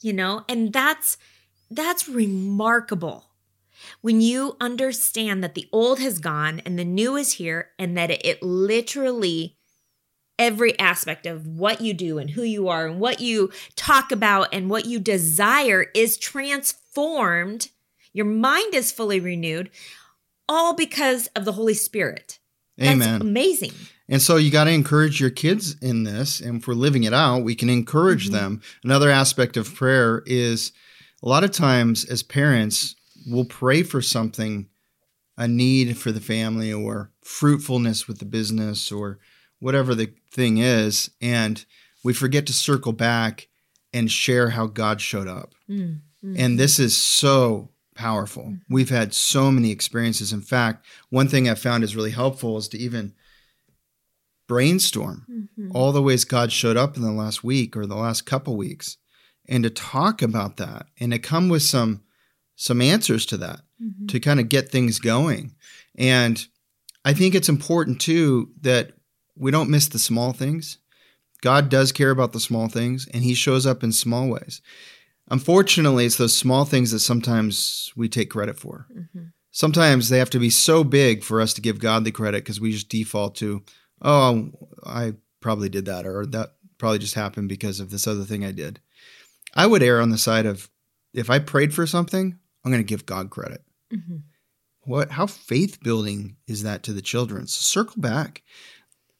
[0.00, 1.18] You know, and that's
[1.70, 3.26] that's remarkable.
[4.00, 8.10] When you understand that the old has gone and the new is here and that
[8.10, 9.56] it, it literally
[10.38, 14.48] every aspect of what you do and who you are and what you talk about
[14.52, 17.70] and what you desire is transformed.
[18.12, 19.70] Your mind is fully renewed
[20.48, 22.39] all because of the Holy Spirit.
[22.78, 23.20] That's Amen.
[23.20, 23.72] amazing.
[24.08, 26.40] And so you got to encourage your kids in this.
[26.40, 28.32] And if we're living it out, we can encourage Mhm.
[28.32, 28.60] them.
[28.82, 30.72] Another aspect of prayer is
[31.22, 34.66] a lot of times as parents, we'll pray for something,
[35.36, 39.18] a need for the family or fruitfulness with the business or
[39.60, 41.10] whatever the thing is.
[41.20, 41.64] And
[42.02, 43.48] we forget to circle back
[43.92, 45.54] and share how God showed up.
[45.68, 46.34] Mm, mm.
[46.38, 48.56] And this is so powerful.
[48.68, 50.32] We've had so many experiences.
[50.32, 53.12] In fact, one thing I've found is really helpful is to even
[54.48, 55.26] brainstorm
[55.58, 55.70] Mhm.
[55.74, 58.96] all the ways God showed up in the last week or the last couple weeks
[59.48, 62.02] and to talk about that and to come with some
[62.56, 64.08] some answers to that Mhm.
[64.08, 65.54] to kind of get things going.
[65.94, 66.46] And
[67.06, 68.92] I think it's important too that
[69.34, 70.76] we don't miss the small things.
[71.40, 74.60] God does care about the small things and he shows up in small ways.
[75.30, 78.86] Unfortunately, it's those small things that sometimes we take credit for.
[78.92, 79.32] Mhm.
[79.52, 82.60] Sometimes they have to be so big for us to give God the credit because
[82.60, 83.62] we just default to,
[84.02, 84.50] oh,
[84.84, 88.52] I probably did that, or that probably just happened because of this other thing I
[88.52, 88.80] did.
[89.54, 90.68] I would err on the side of
[91.12, 93.64] if I prayed for something, I'm going to give God credit.
[93.92, 94.22] Mhm.
[94.82, 97.46] What how faith building is that to the children?
[97.46, 98.42] So circle back.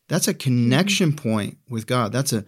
[0.09, 2.13] That's a connection point with God.
[2.13, 2.45] That's a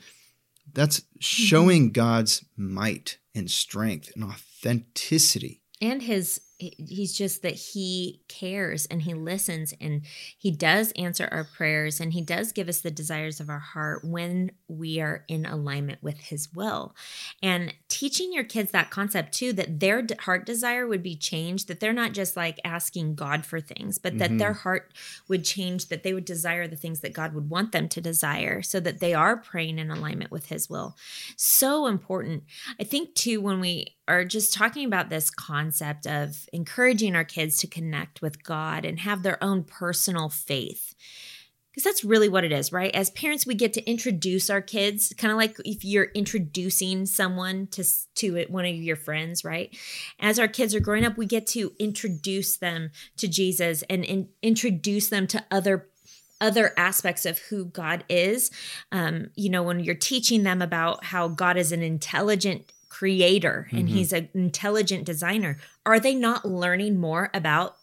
[0.73, 5.63] that's showing God's might and strength and authenticity.
[5.81, 6.41] and his
[6.79, 10.03] he's just that he cares and he listens and
[10.39, 14.05] he does answer our prayers and he does give us the desires of our heart
[14.05, 16.95] when we are in alignment with his will.
[17.43, 21.81] And teaching your kids that concept too that their heart desire would be changed that
[21.81, 24.39] they're not just like asking god for things but that Mhm.
[24.39, 24.93] their heart
[25.29, 28.63] would change that they would desire the things that god would want them to desire
[28.63, 30.97] so that they are praying in alignment with his will.
[31.37, 32.45] So important.
[32.81, 37.57] I think too, when we are just talking about this concept of encouraging our kids
[37.59, 40.95] to connect with God and have their own personal faith,
[41.71, 42.95] because that's really what it is, right?
[42.95, 47.67] As parents, we get to introduce our kids, kind of like if you're introducing someone
[47.69, 47.83] to
[48.17, 49.75] to one of your friends, right?
[50.21, 54.29] As our kids are growing up, we get to introduce them to Jesus and, and
[54.43, 55.89] introduce them to other
[56.43, 58.51] other aspects of who God is.
[58.91, 62.71] Um, you know, when you're teaching them about how God is an intelligent
[63.03, 63.93] creator and Mhm.
[63.95, 67.77] he's an intelligent designer, are they not learning more about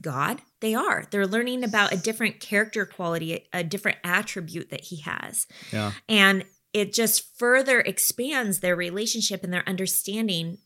[0.00, 0.42] God?
[0.58, 1.06] They are.
[1.08, 5.46] They're learning about a different character quality, a different attribute that he has.
[5.72, 5.92] Yeah.
[6.08, 10.58] And it just further expands their relationship and their understanding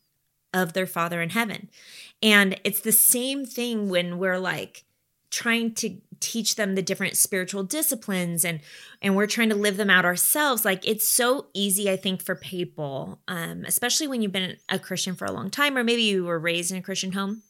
[0.54, 1.68] of their Father in heaven.
[2.22, 4.85] And it's the same thing when we're like
[5.31, 8.61] trying to teach them the different spiritual disciplines and
[9.01, 12.35] and we're trying to live them out ourselves like it's so easy i think for
[12.35, 16.25] people um especially when you've been a christian for a long time or maybe you
[16.25, 17.43] were raised in a christian home.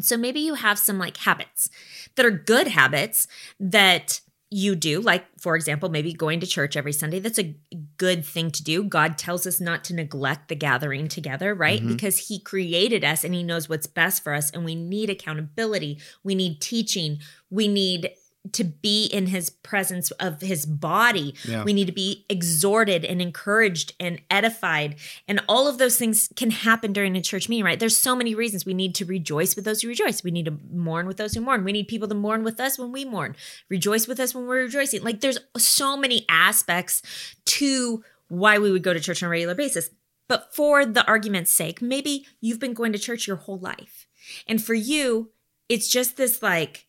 [0.00, 1.70] So maybe you have some like habits
[2.16, 3.26] that are good habits
[3.58, 7.56] that you do like for example maybe going to church every sunday that's a
[7.98, 11.88] good thing to do god tells us not to neglect the gathering together right Mhm.
[11.88, 15.98] because he created us and he knows what's best for us and we need accountability
[16.22, 17.18] we need teaching
[17.50, 18.10] we need
[18.52, 21.34] to be in his presence of his body.
[21.44, 21.64] Yeah.
[21.64, 24.96] We need to be exhorted and encouraged and edified.
[25.28, 27.78] And all of those things can happen during a church meeting, right?
[27.78, 30.22] There's so many reasons we need to rejoice with those who rejoice.
[30.22, 31.64] We need to mourn with those who mourn.
[31.64, 33.36] We need people to mourn with us when we mourn,
[33.68, 35.02] rejoice with us when we're rejoicing.
[35.02, 37.02] Like there's so many aspects
[37.46, 39.90] to why we would go to church on a regular basis.
[40.28, 44.08] But for the argument's sake, maybe you've been going to church your whole life.
[44.46, 45.30] And for you,
[45.68, 46.85] it's just this like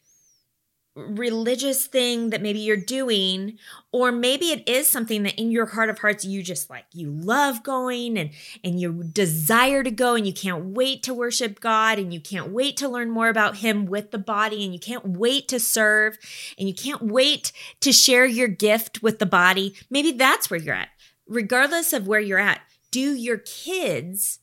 [0.98, 3.58] religious thing that maybe you're doing
[3.92, 7.12] or maybe it is something that in your heart of hearts you just like you
[7.12, 8.32] love going and
[8.64, 12.52] and you desire to go and you can't wait to worship God and you can't
[12.52, 16.18] wait to learn more about him with the body and you can't wait to serve
[16.58, 19.76] and you can't wait to share your gift with the body.
[19.92, 20.90] Maybe that's where you're at.
[21.28, 24.40] Regardless of where you're at do your kids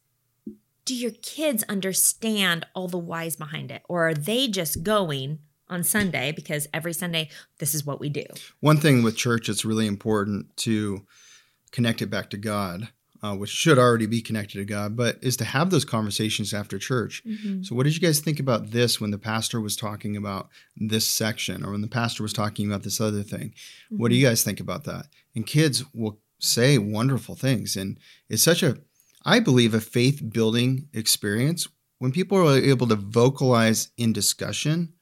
[0.84, 3.82] do your kids understand all the whys behind it?
[3.88, 5.38] Or are they just going
[5.68, 8.24] on Sunday because every Sunday this is what we do.
[8.61, 11.07] One thing with church, it's really important to
[11.72, 12.88] connect it back to God,
[13.22, 16.79] uh, which should already be connected to God, but is to have those conversations after
[16.79, 17.22] church.
[17.27, 17.62] Mm-hmm.
[17.62, 21.09] So, what did you guys think about this when the pastor was talking about this
[21.09, 23.55] section or when the pastor was talking about this other thing?
[23.90, 25.07] What do you guys think about that?
[25.35, 27.77] And kids will say wonderful things.
[27.77, 27.98] And
[28.29, 28.79] it's such a,
[29.24, 34.92] I believe, a faith building experience when people are able to vocalize in discussion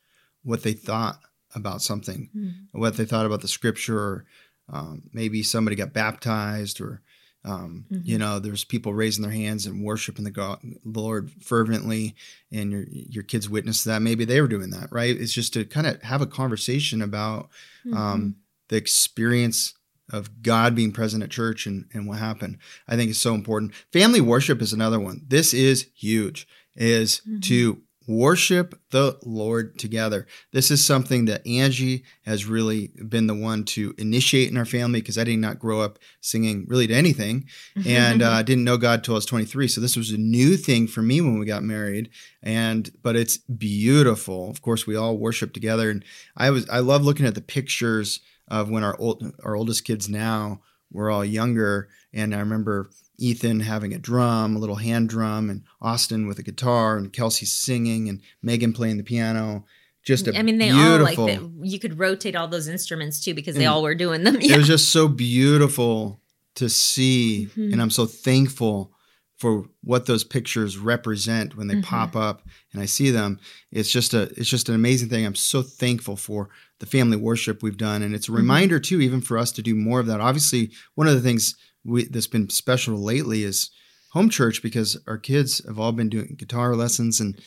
[0.42, 1.20] what they thought
[1.55, 2.52] about something, Mm.
[2.72, 4.24] what they thought about the scripture, or
[4.68, 7.02] um, maybe somebody got baptized, or
[7.44, 8.02] um, Mhm.
[8.07, 12.14] you know, there's people raising their hands and worshiping the God, Lord fervently,
[12.52, 14.00] and your your kids witness that.
[14.00, 15.16] Maybe they were doing that, right?
[15.20, 17.50] It's just to kind of have a conversation about
[17.85, 17.96] Mm-hmm.
[17.96, 18.37] um,
[18.68, 19.74] the experience
[20.12, 22.59] of God being present at church and, and what happened.
[22.87, 23.72] I think is so important.
[23.92, 25.22] Family worship is another one.
[25.26, 26.46] This is huge.
[26.76, 30.26] Is to worship the Lord together.
[30.52, 35.00] This is something that Angie has really been the one to initiate in our family
[35.00, 37.46] because I did not grow up singing really to anything
[37.86, 39.68] and uh, didn't know God till I was 23.
[39.68, 42.10] So this was a new thing for me when we got married.
[42.42, 44.50] And but it's beautiful.
[44.50, 46.04] Of course, we all worship together, and
[46.36, 50.08] I was I love looking at the pictures of when our old our oldest kids
[50.08, 50.60] now
[50.90, 52.90] were all younger, and I remember
[53.22, 57.46] Ethan having a drum, a little hand drum, and Austin with a guitar, and Kelsey
[57.46, 59.64] singing, and Megan playing the piano.
[60.02, 60.90] Just a I mean, they beautiful.
[60.90, 64.24] all like the, you could rotate all those instruments too because they all were doing
[64.24, 64.37] them.
[64.40, 66.20] It was just so beautiful
[66.56, 67.72] to see, Mhm.
[67.72, 68.90] and I'm so thankful
[69.37, 71.82] for what those pictures represent when they Mhm.
[71.85, 73.38] pop up and I see them.
[73.70, 75.24] It's just a it's just an amazing thing.
[75.24, 76.48] I'm so thankful for
[76.80, 78.37] the family worship we've done, and it's a Mhm.
[78.37, 80.20] reminder too, even for us to do more of that.
[80.20, 81.54] Obviously, one of the things
[81.85, 83.71] we, that's been special lately is
[84.12, 87.40] home church because our kids have all been doing guitar lessons, and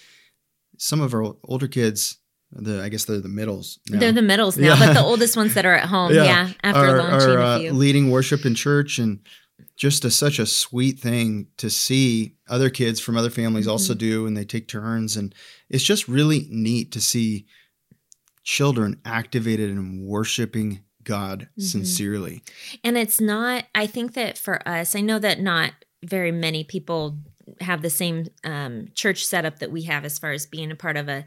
[0.78, 2.18] some of our older kids,
[2.52, 3.80] the I guess they're the middles.
[3.90, 4.00] now.
[4.00, 4.80] They're the middles now, Yeah.
[4.88, 7.60] but the oldest ones that are at home, yeah, after are, launching are, a uh,
[7.60, 7.74] few.
[7.74, 9.20] leading worship in church and
[9.78, 14.00] just a, such a sweet thing to see other kids from other families also Mm-hmm.
[14.00, 15.34] do and they take turns and
[15.70, 17.46] it's just really neat to see
[18.44, 21.64] children activated in worshiping God Mhm.
[21.64, 22.44] sincerely.
[22.84, 25.72] And it's not, I think that for us, I know that not
[26.04, 27.18] very many people
[27.62, 30.98] have the same um, church setup that we have as far as being a part
[30.98, 31.24] of a,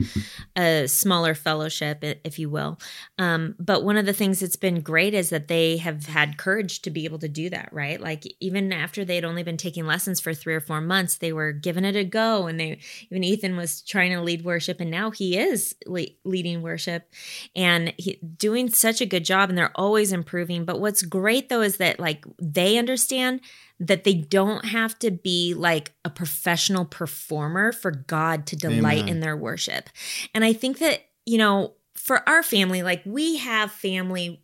[0.56, 2.78] a smaller fellowship, if you will.
[3.18, 6.82] Um, but one of the things that's been great is that they have had courage
[6.82, 8.00] to be able to do that, right?
[8.00, 11.52] Like even after they'd only been taking lessons for three or four months, they were
[11.52, 12.46] giving it a go.
[12.46, 12.78] And they,
[13.10, 17.10] even Ethan was trying to lead worship, and now he is le- leading worship
[17.54, 19.48] and he, doing such a good job.
[19.48, 20.64] And they're always improving.
[20.64, 23.40] But what's great though is that like they understand
[23.80, 29.08] that they don't have to be like a professional performer for God to delight Amen.
[29.08, 29.88] in their worship.
[30.34, 34.42] And I think that, you know, for our family, like we have family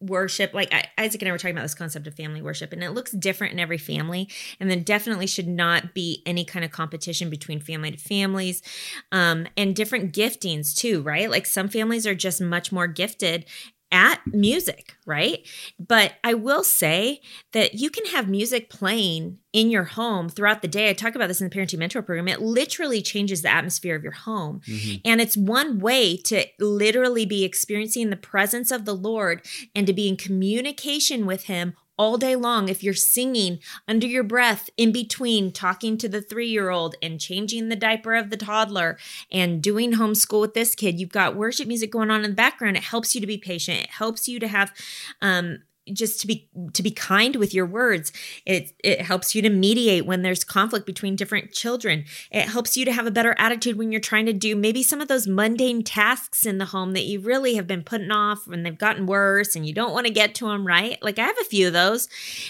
[0.00, 2.84] worship like I, isaac and i were talking about this concept of family worship and
[2.84, 4.28] it looks different in every family
[4.60, 8.62] and there definitely should not be any kind of competition between family to families
[9.10, 13.44] um, and different giftings too right like some families are just much more gifted
[13.90, 15.46] at music, right?
[15.78, 17.20] But I will say
[17.52, 20.90] that you can have music playing in your home throughout the day.
[20.90, 22.28] I talk about this in the Parenting Mentor program.
[22.28, 24.60] It literally changes the atmosphere of your home.
[24.66, 24.96] Mm-hmm.
[25.04, 29.92] And it's one way to literally be experiencing the presence of the Lord and to
[29.92, 34.92] be in communication with Him all day long if you're singing under your breath in
[34.92, 38.96] between talking to the three year old and changing the diaper of the toddler
[39.30, 41.00] and doing homeschool with this kid.
[41.00, 42.76] You've got worship music going on in the background.
[42.76, 43.82] It helps you to be patient.
[43.82, 44.72] It helps you to have
[45.20, 45.58] um
[45.92, 48.12] just to be to be kind with your words.
[48.46, 52.04] It it helps you to mediate when there's conflict between different children.
[52.30, 55.00] It helps you to have a better attitude when you're trying to do maybe some
[55.00, 58.64] of those mundane tasks in the home that you really have been putting off and
[58.64, 61.02] they've gotten worse and you don't want to get to them right?
[61.02, 62.08] Like i have a few of those.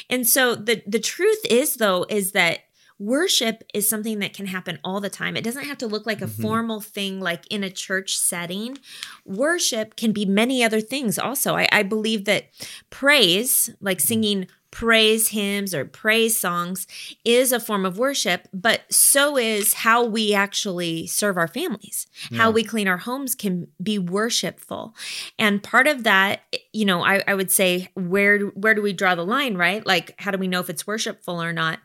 [0.08, 2.60] And so the the truth is though is that
[2.98, 5.36] worship is something that can happen all the time.
[5.36, 6.42] It doesn't have to look like a mm-hmm.
[6.42, 8.78] formal thing like in a church setting.
[9.24, 11.54] Worship can be many other things also.
[11.54, 12.46] I, I believe that
[12.90, 14.06] praise, like mm-hmm.
[14.06, 16.86] singing praise hymns or praise songs,
[17.24, 22.06] is a form of worship, but so is how we actually serve our families.
[22.30, 22.38] Yeah.
[22.38, 24.94] How we clean our homes can be worshipful.
[25.38, 29.14] And part of that, you know, I, I would say, where where do we draw
[29.14, 29.86] the line, right?
[29.86, 31.78] Like, how do we know if it's worshipful or not?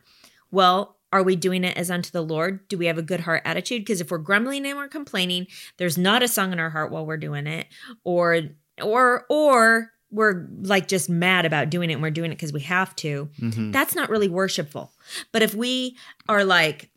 [0.50, 2.66] Well, are we doing it as unto the Lord?
[2.66, 3.82] Do we have a good heart attitude?
[3.82, 5.46] Because if we're grumbling and we're complaining,
[5.76, 7.68] there's not a song in our heart while we're doing it,
[8.02, 8.40] or
[8.82, 12.62] or or we're like just mad about doing it and we're doing it because we
[12.62, 13.28] have to.
[13.38, 13.70] Mm-hmm.
[13.70, 14.92] That's not really worshipful.
[15.30, 15.96] But if we
[16.28, 16.90] are like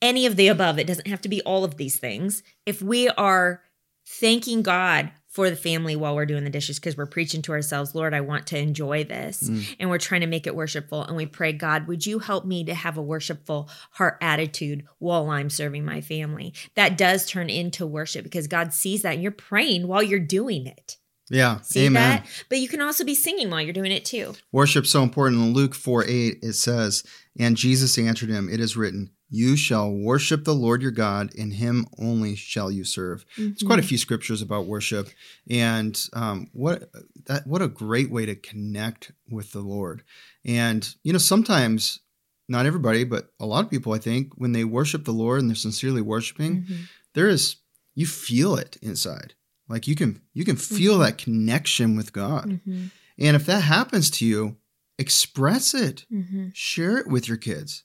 [0.00, 2.42] any of the above, it doesn't have to be all of these things.
[2.64, 3.62] If we are
[4.06, 7.92] thanking God for the family while we're doing the dishes because we're preaching to ourselves,
[7.92, 9.42] Lord, I want to enjoy this.
[9.42, 9.76] Mm.
[9.80, 11.02] And we're trying to make it worshipful.
[11.02, 15.28] And we pray, God, would you help me to have a worshipful heart attitude while
[15.30, 16.54] I'm serving my family?
[16.76, 20.68] That does turn into worship because God sees that and you're praying while you're doing
[20.68, 20.98] it.
[21.28, 21.60] Yeah.
[21.62, 22.22] See Amen.
[22.22, 22.44] that?
[22.48, 24.34] But you can also be singing while you're doing it too.
[24.52, 25.42] Worship's so important.
[25.42, 27.02] In Luke 4 8, it says,
[27.36, 31.54] And Jesus answered him, It is written, you shall worship the Lord your God, and
[31.54, 33.24] him only shall you serve.
[33.36, 33.52] Mm-hmm.
[33.52, 35.08] It's quite a few scriptures about worship,
[35.48, 36.90] and um, what
[37.26, 40.02] that what a great way to connect with the Lord.
[40.44, 42.00] And you know, sometimes
[42.48, 45.48] not everybody, but a lot of people, I think, when they worship the Lord and
[45.48, 46.82] they're sincerely worshiping, mm-hmm.
[47.14, 47.56] there is
[47.94, 49.34] you feel it inside.
[49.68, 51.02] Like you can you can feel mm-hmm.
[51.02, 52.50] that connection with God.
[52.50, 52.86] Mm-hmm.
[53.18, 54.56] And if that happens to you,
[54.98, 56.04] express it.
[56.12, 56.48] Mm-hmm.
[56.52, 57.84] Share it with your kids.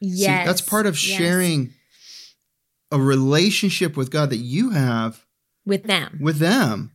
[0.00, 0.42] Yes.
[0.42, 2.34] See, that's part of sharing yes.
[2.90, 5.26] a relationship with God that you have
[5.66, 6.18] with them.
[6.20, 6.92] With them.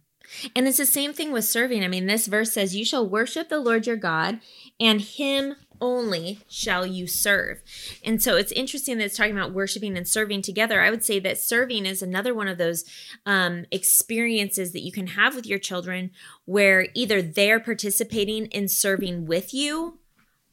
[0.56, 1.84] And it's the same thing with serving.
[1.84, 4.40] I mean, this verse says, You shall worship the Lord your God,
[4.80, 7.62] and him only shall you serve.
[8.04, 10.82] And so it's interesting that it's talking about worshiping and serving together.
[10.82, 12.86] I would say that serving is another one of those
[13.26, 16.12] um, experiences that you can have with your children
[16.46, 20.00] where either they're participating in serving with you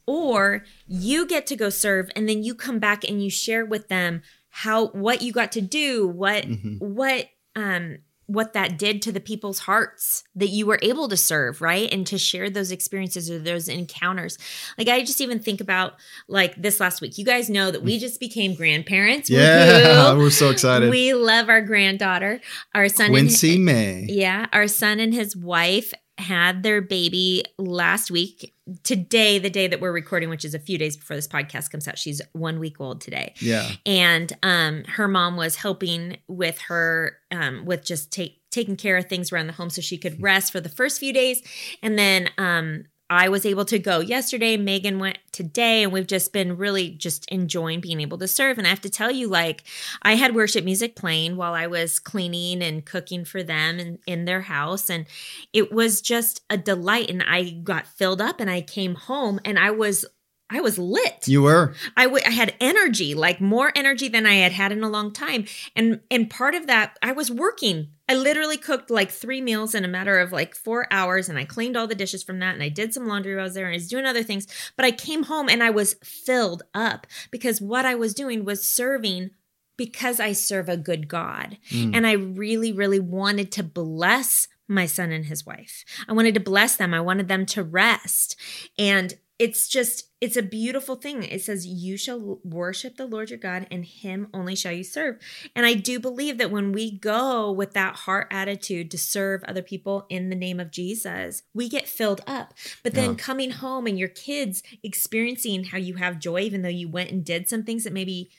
[0.07, 3.88] or you get to go serve and then you come back and you share with
[3.88, 6.77] them how what you got to do what mm-hmm.
[6.79, 7.99] what um
[8.33, 11.93] what that did to the people's hearts that you were able to serve, right?
[11.93, 14.38] And to share those experiences or those encounters.
[14.79, 15.95] Like I just even think about
[16.29, 17.19] like this last week.
[17.19, 19.29] You guys know that we just became grandparents.
[19.29, 20.91] Yeah, we're so excited.
[20.91, 22.41] We love our granddaughter.
[22.75, 24.07] Our son Quincy and, May.
[24.09, 28.55] Yeah, our son and his wife had their baby last week.
[28.85, 31.87] Today, the day that we're recording, which is a few days before this podcast comes
[31.87, 33.35] out, she's one week old today.
[33.41, 33.71] Yeah.
[33.85, 39.07] And um, her mom was helping with her um, with just take taking care of
[39.07, 41.43] things around the home so she could rest for the first few days.
[41.83, 44.57] And then um, I was able to go yesterday.
[44.57, 48.57] Megan went today, and we've just been really just enjoying being able to serve.
[48.57, 49.64] And I have to tell you, like,
[50.01, 54.25] I had worship music playing while I was cleaning and cooking for them and in
[54.25, 54.88] their house.
[54.88, 55.05] And
[55.53, 57.11] it was just a delight.
[57.11, 60.07] And I got filled up and I came home and I was
[60.53, 61.27] I was lit.
[61.27, 61.75] You were.
[61.97, 65.12] I, w- I had energy, like more energy than I had had in a long
[65.12, 65.47] time.
[65.75, 67.88] And and part of that, I was working.
[68.09, 71.47] I literally cooked like three meals in a matter of like four hours, and I
[71.47, 73.65] cleaned all the dishes from that, and I did some laundry while I was there,
[73.65, 74.47] and I was doing other things.
[74.77, 78.62] But I came home and I was filled up because what I was doing was
[78.62, 79.31] serving
[79.79, 81.97] because I serve a good God, mm.
[81.97, 85.85] and I really, really wanted to bless my son and his wife.
[86.09, 86.95] I wanted to bless them.
[86.95, 88.37] I wanted them to rest.
[88.79, 91.24] And it's just it's a beautiful thing.
[91.24, 95.16] It says you shall worship the lord your god and him only shall you serve.
[95.57, 99.62] And i do believe that when we go with that heart attitude to serve other
[99.62, 102.55] people in the name of jesus we get filled up.
[102.85, 103.16] But then yeah.
[103.16, 107.24] coming home and your kids experiencing how you have joy even though you went and
[107.24, 108.31] did some things that maybe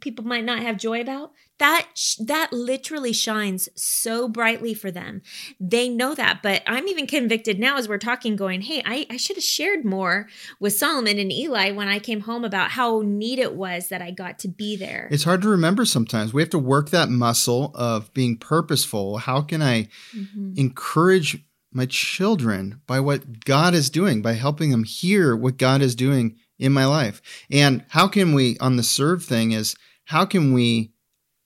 [0.00, 1.88] people might not have joy about that
[2.20, 5.22] that literally shines so brightly for them
[5.60, 9.16] they know that but i'm even convicted now as we're talking going hey i, I
[9.16, 10.28] should have shared more
[10.60, 14.10] with solomon and eli when i came home about how neat it was that i
[14.10, 17.72] got to be there it's hard to remember sometimes we have to work that muscle
[17.74, 20.52] of being purposeful how can i mm-hmm.
[20.56, 25.94] encourage my children by what god is doing by helping them hear what god is
[25.94, 27.20] doing in my life.
[27.50, 29.74] And how can we, on the serve thing, is
[30.06, 30.92] how can we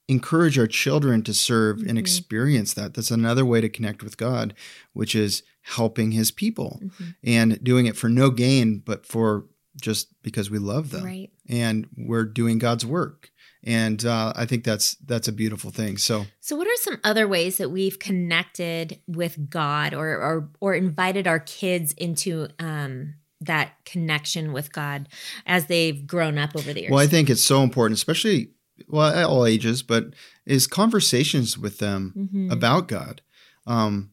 [0.09, 1.89] encourage our children to serve Mm-hmm.
[1.91, 2.95] and experience that.
[2.95, 4.55] That's another way to connect with God,
[4.95, 7.05] which is helping his people Mm-hmm.
[7.25, 9.47] and doing it for no gain, but for
[9.81, 11.05] just because we love them.
[11.05, 11.31] Right.
[11.49, 13.31] And we're doing God's work.
[13.65, 15.99] And uh, I think that's that's a beautiful thing.
[15.99, 20.75] So So, what are some other ways that we've connected with God, or or or
[20.75, 25.09] invited our kids into um, that connection with God
[25.45, 26.91] as they've grown up over the years?
[26.93, 28.51] Well, I think it's so important, especially
[28.87, 30.15] well at all ages, but
[30.47, 32.53] is conversations with them Mhm.
[32.53, 33.23] about God.
[33.67, 34.11] Um,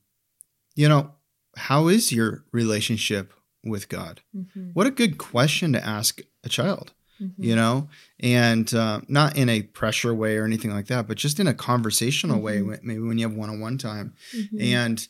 [0.76, 1.14] you know,
[1.58, 4.22] how is your relationship with God?
[4.36, 4.72] Mhm.
[4.74, 6.94] What a good question to ask a child.
[7.22, 7.32] Mhm.
[7.38, 7.90] You know,
[8.20, 11.54] and uh, not in a pressure way or anything like that, but just in a
[11.54, 12.60] conversational way.
[12.60, 12.68] Mhm.
[12.68, 14.62] when- Maybe when you have one-on-one time, Mhm.
[14.62, 15.08] and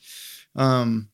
[0.55, 1.09] um,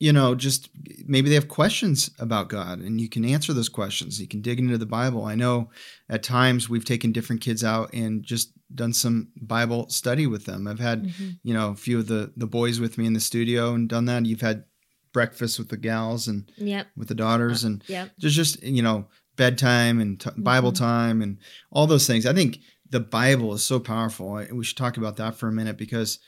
[0.00, 0.68] you know, just
[1.06, 4.20] maybe they have questions about God, and you can answer those questions.
[4.20, 5.24] You can dig into the Bible.
[5.24, 5.70] I know
[6.08, 10.66] at times we've taken different kids out and just done some Bible study with them.
[10.66, 11.38] I've had Mhm.
[11.42, 14.06] you know a few of the the boys with me in the studio and done
[14.06, 14.26] that.
[14.26, 14.64] You've had
[15.12, 16.88] breakfast with the gals and Yep.
[16.96, 18.12] with the daughters, and Yep.
[18.18, 20.76] there's just you know bedtime and t- Bible Mhm.
[20.76, 21.38] time and
[21.70, 22.26] all those things.
[22.26, 22.58] I think
[22.90, 24.44] the Bible is so powerful.
[24.52, 26.18] We should talk about that for a minute because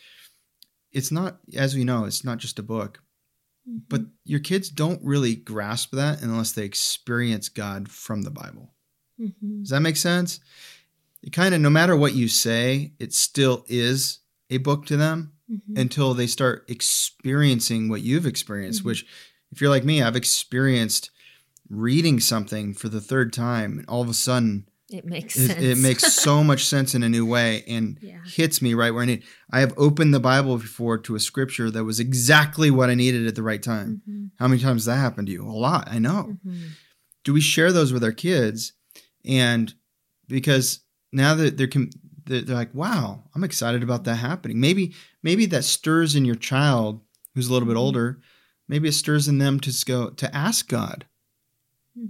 [0.93, 3.03] it's not, as we know, it's not just a book.
[3.67, 8.73] But your kids don't really grasp that unless they experience God from the Bible.
[9.21, 9.61] Mhm.
[9.63, 10.41] Does that make sense?
[11.23, 15.33] It kind of, no matter what you say, it still is a book to them
[15.51, 15.79] Mhm.
[15.79, 18.87] until they start experiencing what you've experienced, Mhm.
[18.87, 19.07] which,
[19.51, 21.11] if you're like me, I've experienced
[21.69, 25.61] reading something for the third time, and all of a sudden, It makes it, sense.
[25.63, 28.19] it makes so much sense in a new way and Yeah.
[28.25, 29.25] hits me right where I need.
[29.51, 33.27] I have opened the Bible before to a scripture that was exactly what I needed
[33.27, 34.03] at the right time.
[34.09, 34.31] Mhm.
[34.39, 35.43] How many times that happened to you?
[35.45, 36.39] A lot, I know.
[36.47, 36.59] Mhm.
[37.25, 38.75] Do we share those with our kids?
[39.25, 39.75] And
[40.29, 40.81] because
[41.13, 41.71] now that they're
[42.29, 44.59] they're like, wow, I'm excited about that happening.
[44.61, 47.01] Maybe maybe that stirs in your child
[47.35, 47.81] who's a little bit Mhm.
[47.81, 48.21] older.
[48.69, 51.07] Maybe it stirs in them to go to ask God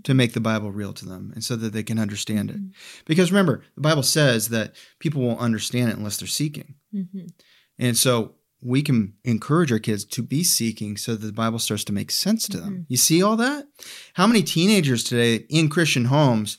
[0.05, 2.57] to make the Bible real to them and so that they can understand it.
[2.57, 2.72] Mhm.
[3.05, 6.74] Because remember, the Bible says that people won't understand it unless they're seeking.
[6.95, 7.30] Mhm.
[7.78, 11.84] And so we can encourage our kids to be seeking so that the Bible starts
[11.84, 12.78] to make sense to them.
[12.78, 12.87] Mhm.
[12.89, 13.68] You see all that?
[14.14, 16.59] How many teenagers today in Christian homes,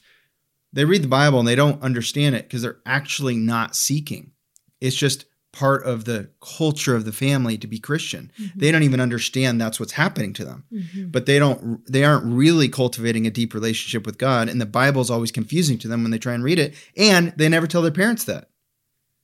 [0.72, 4.32] they read the Bible and they don't understand it because they're actually not seeking.
[4.80, 5.26] It's just
[5.58, 8.32] part of the culture of the family to be Christian.
[8.56, 10.66] They don't even understand that's what's happening to them.
[10.72, 11.12] Mhm.
[11.12, 15.10] But they don't they aren't really cultivating a deep relationship with God and the Bible's
[15.10, 17.92] always confusing to them when they try and read it and they never tell their
[17.92, 18.50] parents that.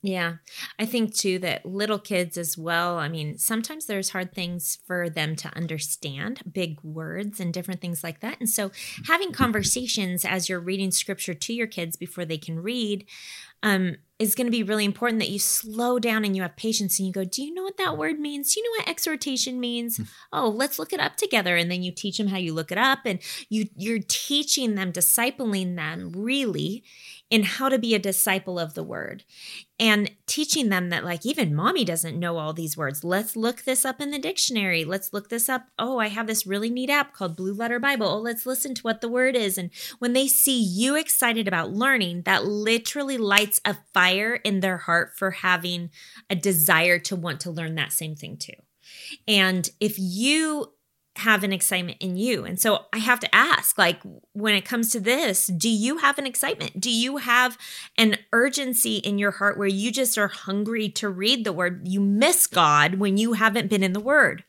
[0.02, 0.34] Yeah.
[0.78, 5.08] I think too that little kids as well, I mean, sometimes there's hard things for
[5.08, 8.38] them to understand, big words and different things like that.
[8.38, 8.70] And so
[9.06, 13.06] having conversations as you're reading scripture to your kids before they can read
[13.64, 16.98] um, is going to be really important that you slow down and you have patience
[16.98, 18.54] and you go, Do you know what that word means?
[18.54, 19.98] Do you know what exhortation means?
[20.32, 21.56] oh, let's look it up together.
[21.56, 24.92] And then you teach them how you look it up and you you're teaching them,
[24.92, 26.84] discipling them really
[27.30, 29.24] in how to be a disciple of the word
[29.80, 33.02] and teaching them that like even mommy doesn't know all these words.
[33.02, 34.84] Let's look this up in the dictionary.
[34.84, 35.66] Let's look this up.
[35.78, 38.06] Oh i have this really neat app called blue letter bible.
[38.06, 39.58] Oh let's listen to what the word is.
[39.58, 44.78] And when they see you excited about learning that literally lights a fire in their
[44.78, 45.90] heart for having
[46.30, 48.52] a desire to want to learn that same thing too.
[49.26, 50.73] And if you
[51.16, 52.44] have an excitement in you.
[52.44, 54.00] And so I have to ask like
[54.32, 56.80] when it comes to this, do you have an excitement?
[56.80, 57.56] Do you have
[57.96, 61.86] an urgency in your heart where you just are hungry to read the word?
[61.86, 64.42] You miss God when you haven't been in the word.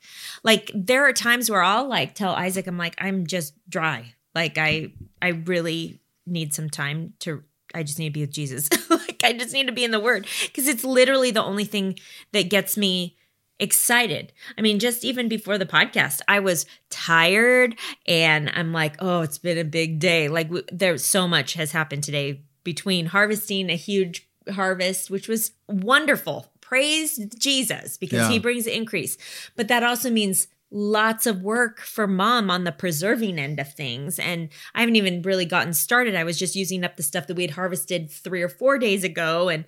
[0.43, 4.15] Like there are times where I'll like tell Isaac I'm like I'm just dry.
[4.33, 4.91] Like I
[5.21, 7.43] I really need some time to
[7.75, 8.69] I just need to be with Jesus.
[8.89, 11.99] like I just need to be in the word because it's literally the only thing
[12.31, 13.17] that gets me
[13.59, 14.33] excited.
[14.57, 17.75] I mean, just even before the podcast, I was tired
[18.07, 20.27] and I'm like, oh, it's been a big day.
[20.27, 25.51] Like, w- there's so much has happened today between harvesting a huge harvest, which was
[25.67, 26.51] wonderful.
[26.61, 28.29] Praise Jesus because Yeah.
[28.29, 29.17] he brings increase.
[29.55, 34.17] But that also means lots of work for mom on the preserving end of things.
[34.19, 36.15] And I haven't even really gotten started.
[36.15, 39.03] I was just using up the stuff that we had harvested three or four days
[39.03, 39.47] ago.
[39.47, 39.63] And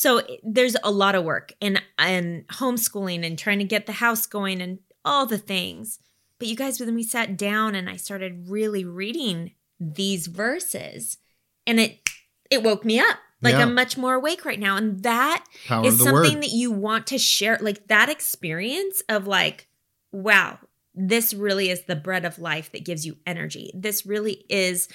[0.00, 4.24] so there's a lot of work and and homeschooling and trying to get the house
[4.24, 5.98] going and all the things.
[6.38, 11.18] But you guys, when we sat down and I started really reading these verses,
[11.66, 12.08] and it
[12.50, 13.18] it woke me up.
[13.42, 13.60] Like Yeah.
[13.60, 14.78] I'm much more awake right now.
[14.78, 16.44] And that Power is something word.
[16.44, 17.58] that you want to share.
[17.60, 19.68] Like that experience of like,
[20.12, 20.60] wow,
[20.94, 23.70] this really is the bread of life that gives you energy.
[23.74, 24.88] This really is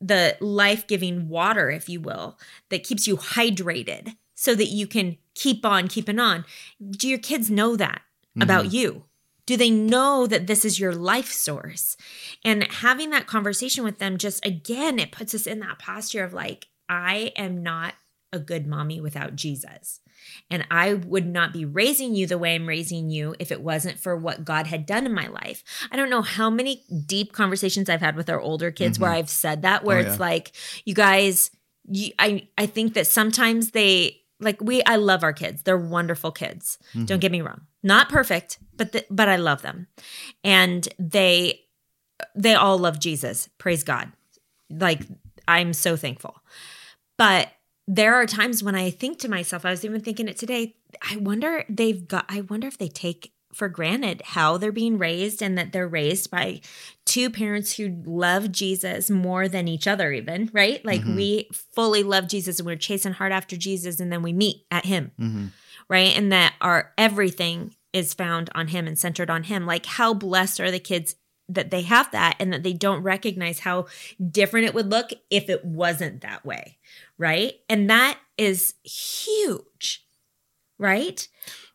[0.00, 2.38] the life giving water, if you will,
[2.70, 6.44] that keeps you hydrated so that you can keep on keeping on.
[6.90, 8.42] Do your kids know that mm-hmm.
[8.42, 9.02] about you?
[9.46, 11.96] Do they know that this is your life source?
[12.44, 16.32] And having that conversation with them just again, it puts us in that posture of
[16.32, 17.94] like, I am not
[18.32, 19.98] a good mommy without Jesus.
[20.50, 23.98] And I would not be raising you the way I'm raising you if it wasn't
[23.98, 25.64] for what God had done in my life.
[25.90, 29.18] I don't know how many deep conversations I've had with our older kids where mm-hmm.
[29.18, 30.26] I've said that, where Oh, it's yeah.
[30.26, 30.52] like,
[30.84, 31.50] you guys,
[31.90, 35.62] you, I, I think that sometimes they, like we, I love our kids.
[35.62, 36.78] They're wonderful kids.
[36.92, 37.18] Don't mm-hmm.
[37.18, 37.62] get me wrong.
[37.82, 39.88] Not perfect, but, the, but I love them.
[40.44, 41.60] And they,
[42.34, 43.48] they all love Jesus.
[43.58, 44.12] Praise God.
[44.70, 45.02] Like
[45.46, 46.36] I'm so thankful.
[47.16, 47.48] But
[47.88, 51.16] there are times when I think to myself, I was even thinking it today, I
[51.16, 55.56] wonder they've got I wonder if they take for granted how they're being raised and
[55.56, 56.60] that they're raised by
[57.06, 60.84] two parents who love Jesus more than each other even, right?
[60.84, 64.64] Like we fully love Jesus and we're chasing hard after Jesus and then we meet
[64.70, 65.46] at him Mm-hmm.
[65.88, 66.16] right?
[66.16, 69.64] And that our everything is found on him and centered on him.
[69.64, 71.16] Like how blessed are the kids
[71.48, 73.86] that they have that and that they don't recognize how
[74.30, 76.76] different it would look if it wasn't that way,
[77.16, 77.54] right?
[77.70, 80.04] And that is huge,
[80.78, 81.26] right?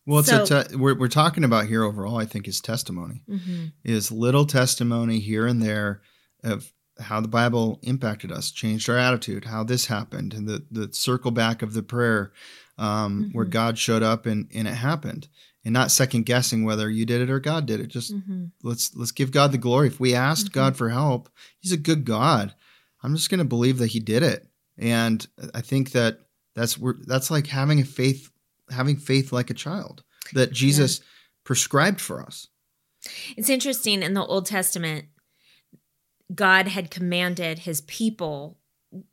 [0.06, 2.18] Well, it's So- a te- we're we're talking about here overall.
[2.18, 3.66] I think is testimony Mm-hmm.
[3.84, 6.02] is little testimony here and there
[6.44, 10.92] of how the Bible impacted us, changed our attitude, how this happened, and the the
[10.94, 12.34] circle back of the prayer
[12.78, 13.50] um, where Mhm.
[13.52, 15.28] God showed up and and it happened,
[15.64, 17.88] and not second guessing whether you did it or God did it.
[17.88, 18.46] Just Mm-hmm.
[18.64, 19.88] let's let's give God the glory.
[19.88, 20.54] If we asked Mhm.
[20.54, 21.30] God for help,
[21.60, 22.54] He's a good God.
[23.04, 24.48] I'm just going to believe that He did it,
[24.78, 26.20] and I think that
[26.56, 28.30] that's where that's like having a faith,
[28.74, 30.04] having faith like a child
[30.34, 31.02] that Jesus
[31.44, 32.48] prescribed for us.
[33.36, 35.06] It's interesting in the Old Testament,
[36.34, 38.58] God had commanded his people,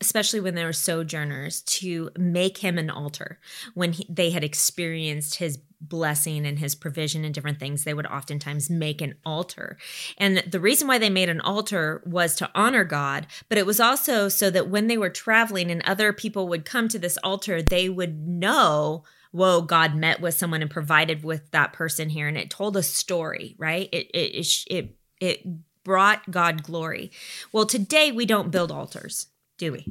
[0.00, 3.40] especially when they were sojourners, to make him an altar.
[3.74, 8.06] When he, they had experienced his blessing and his provision and different things, they would
[8.06, 9.78] oftentimes make an altar.
[10.18, 13.80] And the reason why they made an altar was to honor God, but it was
[13.80, 17.62] also so that when they were traveling and other people would come to this altar,
[17.62, 22.28] they would know whoa god met with someone and provided with that person here.
[22.28, 23.88] And it told a story right?
[23.92, 25.46] It it it, it,
[25.82, 27.10] brought god glory.
[27.52, 29.86] Well today we don't build altars do we?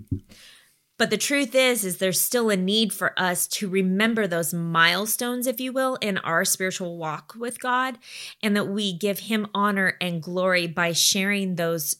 [0.99, 5.47] But the truth is is there's still a need for us to remember those milestones
[5.47, 7.97] if you will in our spiritual walk with god
[8.43, 11.95] and that we give him honor and glory by sharing those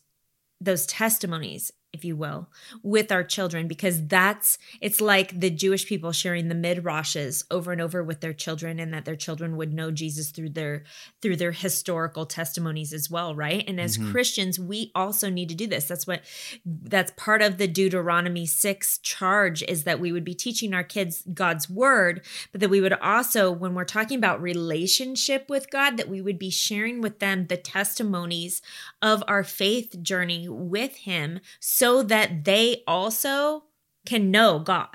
[0.60, 2.48] those testimonies if you will
[2.84, 7.82] with our children because that's it's like the jewish people sharing the midrashes over and
[7.82, 10.84] over with their children and that their children would know jesus through their
[11.22, 13.64] through their historical testimonies as well right?
[13.68, 14.12] And as mm-hmm.
[14.12, 15.86] christians we also need to do this.
[15.86, 16.22] That's what
[16.66, 21.24] that's part of the deuteronomy 6 charge is that we would be teaching our kids
[21.34, 26.10] god's word but that we would also when we're talking about relationship with god that
[26.10, 28.62] we would be sharing with them the testimonies
[29.02, 33.64] of our faith journey with him so that they also
[34.06, 34.88] can know God.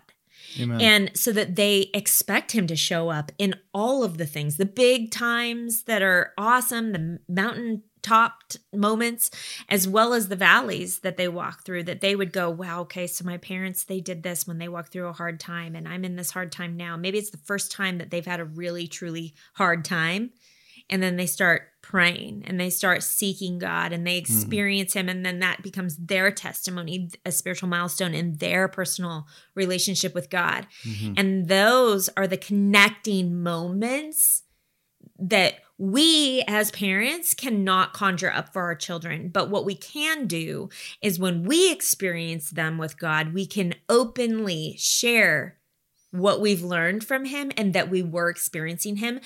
[0.60, 0.80] Amen.
[0.80, 4.66] And so that they expect him to show up in all of the things, the
[4.66, 9.30] big times that are awesome, the mountain topped moments,
[9.68, 13.06] as well as the valleys that they walk through, that they would go, wow, okay,
[13.06, 16.04] so my parents, they did this when they walked through a hard time, and I'm
[16.04, 16.96] in this hard time now.
[16.96, 20.30] Maybe it's the first time that they've had a really, truly hard time.
[20.90, 24.24] And then they start praying and they start seeking God and they hmm.
[24.24, 25.08] experience Him.
[25.08, 30.66] And then that becomes their testimony, a spiritual milestone in their personal relationship with God.
[30.86, 31.14] Mm-hmm.
[31.16, 34.42] And those are the connecting moments
[35.18, 39.28] that we as parents cannot conjure up for our children.
[39.28, 40.68] But what we can do
[41.02, 45.58] is when we experience them with God, we can openly share
[46.12, 49.20] what we've learned from Him and that we were experiencing Him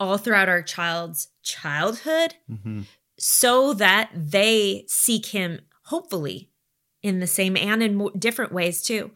[0.00, 2.84] all throughout our child's childhood Mhm.
[3.18, 6.50] so that they seek Him, hopefully,
[7.02, 9.12] in the same and in mo- different ways too.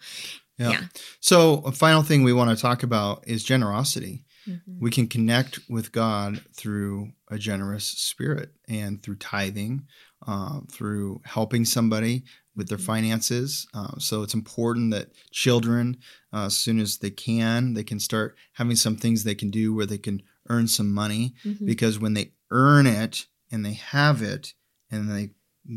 [0.58, 0.70] Yeah.
[0.70, 0.84] Yeah.
[1.20, 4.24] So, a final thing we want to talk about is generosity.
[4.46, 4.60] Mhm.
[4.80, 9.86] We can connect with God through a generous spirit and through tithing,
[10.26, 12.24] uh, through helping somebody
[12.58, 13.66] with their finances.
[13.72, 15.96] Uh, so, it's important that children,
[16.32, 19.72] uh, as soon as they can, they can start having some things they can do
[19.74, 21.64] where they can earn some money Mhm.
[21.64, 24.54] because when they earn it and they have it
[24.90, 25.30] and they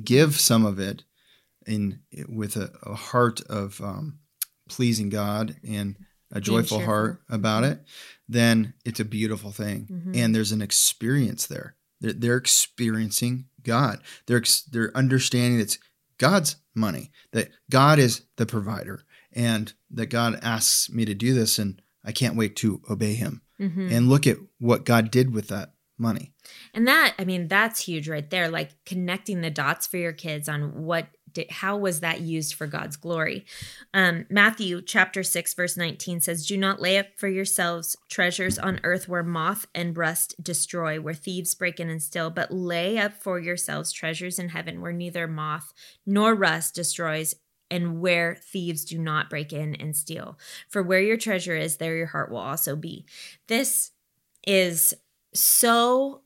[0.04, 1.04] give some of it
[1.66, 4.20] in with a, a heart of um,
[4.68, 5.96] pleasing God and
[6.32, 6.86] a joyful cheerful.
[6.86, 7.84] heart about it,
[8.28, 9.88] then it's a beautiful thing.
[9.92, 10.16] Mhm.
[10.16, 11.76] And there's an experience there.
[12.00, 14.00] They're, they're experiencing God.
[14.26, 15.78] They're ex- they're understanding it's
[16.22, 17.12] God's money.
[17.32, 19.02] That God is the provider,
[19.34, 23.42] and that God asks me to do this, and I can't wait to obey Him.
[23.60, 23.92] Mhm.
[23.92, 26.34] And look at what God did with that money.
[26.74, 28.50] And that, I mean, that's huge right there.
[28.50, 32.68] Like connecting the dots for your kids on what, did, how was that used for
[32.68, 33.46] God's glory?
[33.94, 38.80] Um, Matthew chapter 6, verse 19 says, Do not lay up for yourselves treasures on
[38.84, 43.14] earth where moth and rust destroy, where thieves break in and steal, but lay up
[43.14, 45.74] for yourselves treasures in heaven where neither moth
[46.06, 47.36] nor rust destroys.
[47.70, 50.38] And where thieves do not break in and steal.
[50.68, 53.06] For where your treasure is, there your heart will also be.
[53.48, 53.92] This
[54.46, 54.94] is
[55.34, 56.24] so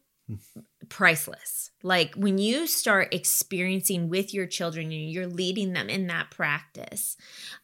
[0.90, 1.72] priceless.
[1.84, 7.18] Like when you start experiencing with your children and you're leading them in that practice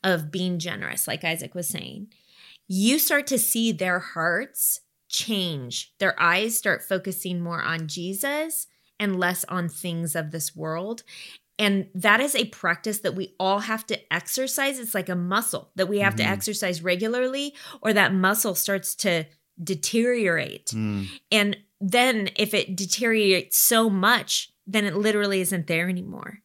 [0.03, 2.07] of being generous, like Isaac was saying,
[2.67, 5.93] you start to see their hearts change.
[5.99, 8.67] Their eyes start focusing more on Jesus
[8.99, 11.03] and less on things of this world.
[11.59, 14.79] And that is a practice that we all have to exercise.
[14.79, 16.31] It's like a muscle that we have to Mhm.
[16.31, 19.25] exercise regularly, or that muscle starts to
[19.61, 20.67] deteriorate.
[20.67, 21.07] Mm.
[21.31, 26.39] And then if it deteriorates so much, then it literally isn't there anymore.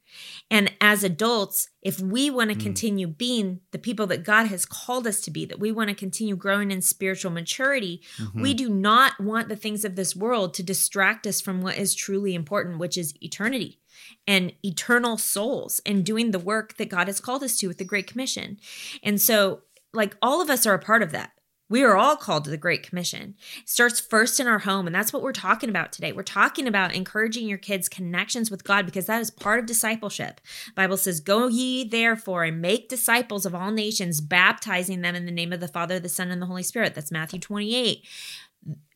[0.51, 2.63] And as adults, if we want to Mm.
[2.63, 5.95] continue being the people that God has called us to be, that we want to
[5.95, 8.41] continue growing in spiritual maturity, Mhm.
[8.43, 11.95] we do not want the things of this world to distract us from what is
[11.95, 13.79] truly important, which is eternity
[14.27, 17.85] and eternal souls and doing the work that God has called us to with the
[17.85, 18.59] Great Commission.
[19.03, 19.63] And so,
[19.93, 21.33] like, all of us are a part of that.
[21.69, 23.35] We are all called to the Great Commission.
[23.59, 26.13] It starts first in our home, and that's what we're talking about today.
[26.13, 30.41] We're talking about encouraging your kids' connections with God because that is part of discipleship.
[30.67, 35.27] The Bible says, "Go ye therefore and make disciples of all nations, baptizing them in
[35.27, 38.05] the name of the Father, the Son, and the Holy Spirit." That's Matthew 28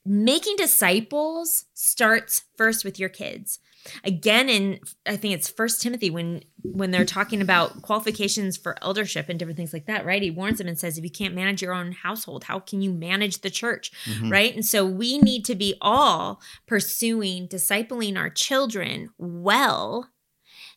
[0.06, 3.58] making disciples starts first with your kids.
[4.04, 9.30] Again in i think it's first timothy when when they're talking about qualifications for eldership
[9.30, 10.20] and different things like that right?
[10.20, 12.92] He warns them and says if you can't manage your own household how can you
[12.92, 13.90] manage the church?
[14.04, 14.30] Mhm.
[14.30, 14.54] right?
[14.54, 20.10] And so we need to be all pursuing discipling our children well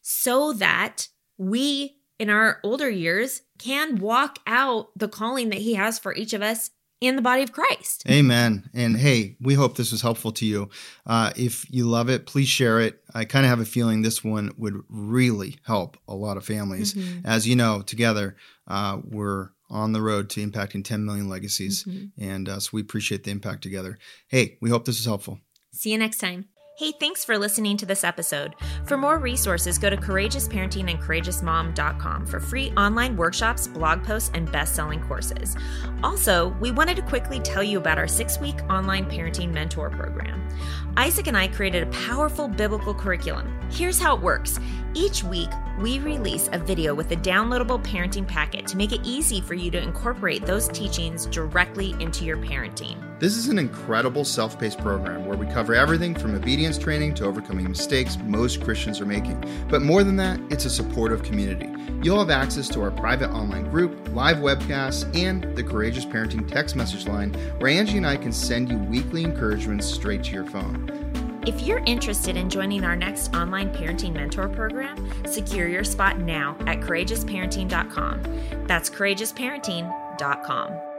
[0.01, 5.99] so that we in our older years can walk out the calling that he has
[5.99, 6.69] for each of us
[7.10, 8.70] in the body of christ Amen.
[8.74, 10.70] And hey, we hope this was helpful to you.
[11.06, 13.01] Uh, if you love it, please share it.
[13.14, 16.93] I kind of have a feeling this one would really help a lot of families.
[16.93, 17.22] Mhm.
[17.24, 18.36] As you know, together,
[18.68, 21.84] uh, we're on the road to impacting 10 million legacies.
[21.86, 22.12] Mhm.
[22.18, 23.97] And uh, so we appreciate the impact together.
[24.28, 25.39] Hey, we hope this was helpful.
[25.72, 26.45] See you next time.
[26.76, 28.55] Hey, thanks for listening to this episode.
[28.86, 34.32] For more resources, go to Courageous Parenting and CourageousMom.com for free online workshops, blog posts,
[34.34, 35.55] and best selling courses.
[36.01, 40.49] Also, we wanted to quickly tell you about our six week online parenting mentor program.
[40.97, 43.55] Isaac and I created a powerful biblical curriculum.
[43.69, 44.59] Here's how it works
[44.96, 49.41] each week, we release a video with a downloadable parenting packet to make it easy
[49.41, 52.98] for you to incorporate those teachings directly into your parenting.
[53.20, 57.26] This is an incredible self paced program where we cover everything from obedience training to
[57.26, 59.44] overcoming mistakes most Christians are making.
[59.70, 61.70] But more than that, it's a supportive community.
[62.04, 66.76] You'll have access to our private online group, live webcasts, and the Courageous Parenting text
[66.76, 71.33] message line where Angie and I can send you weekly encouragements straight to your phone.
[71.46, 76.56] If you're interested in joining our next online parenting mentor program, secure your spot now
[76.62, 78.66] at courageousparenting.com.
[78.66, 80.93] That's courageousparenting.com.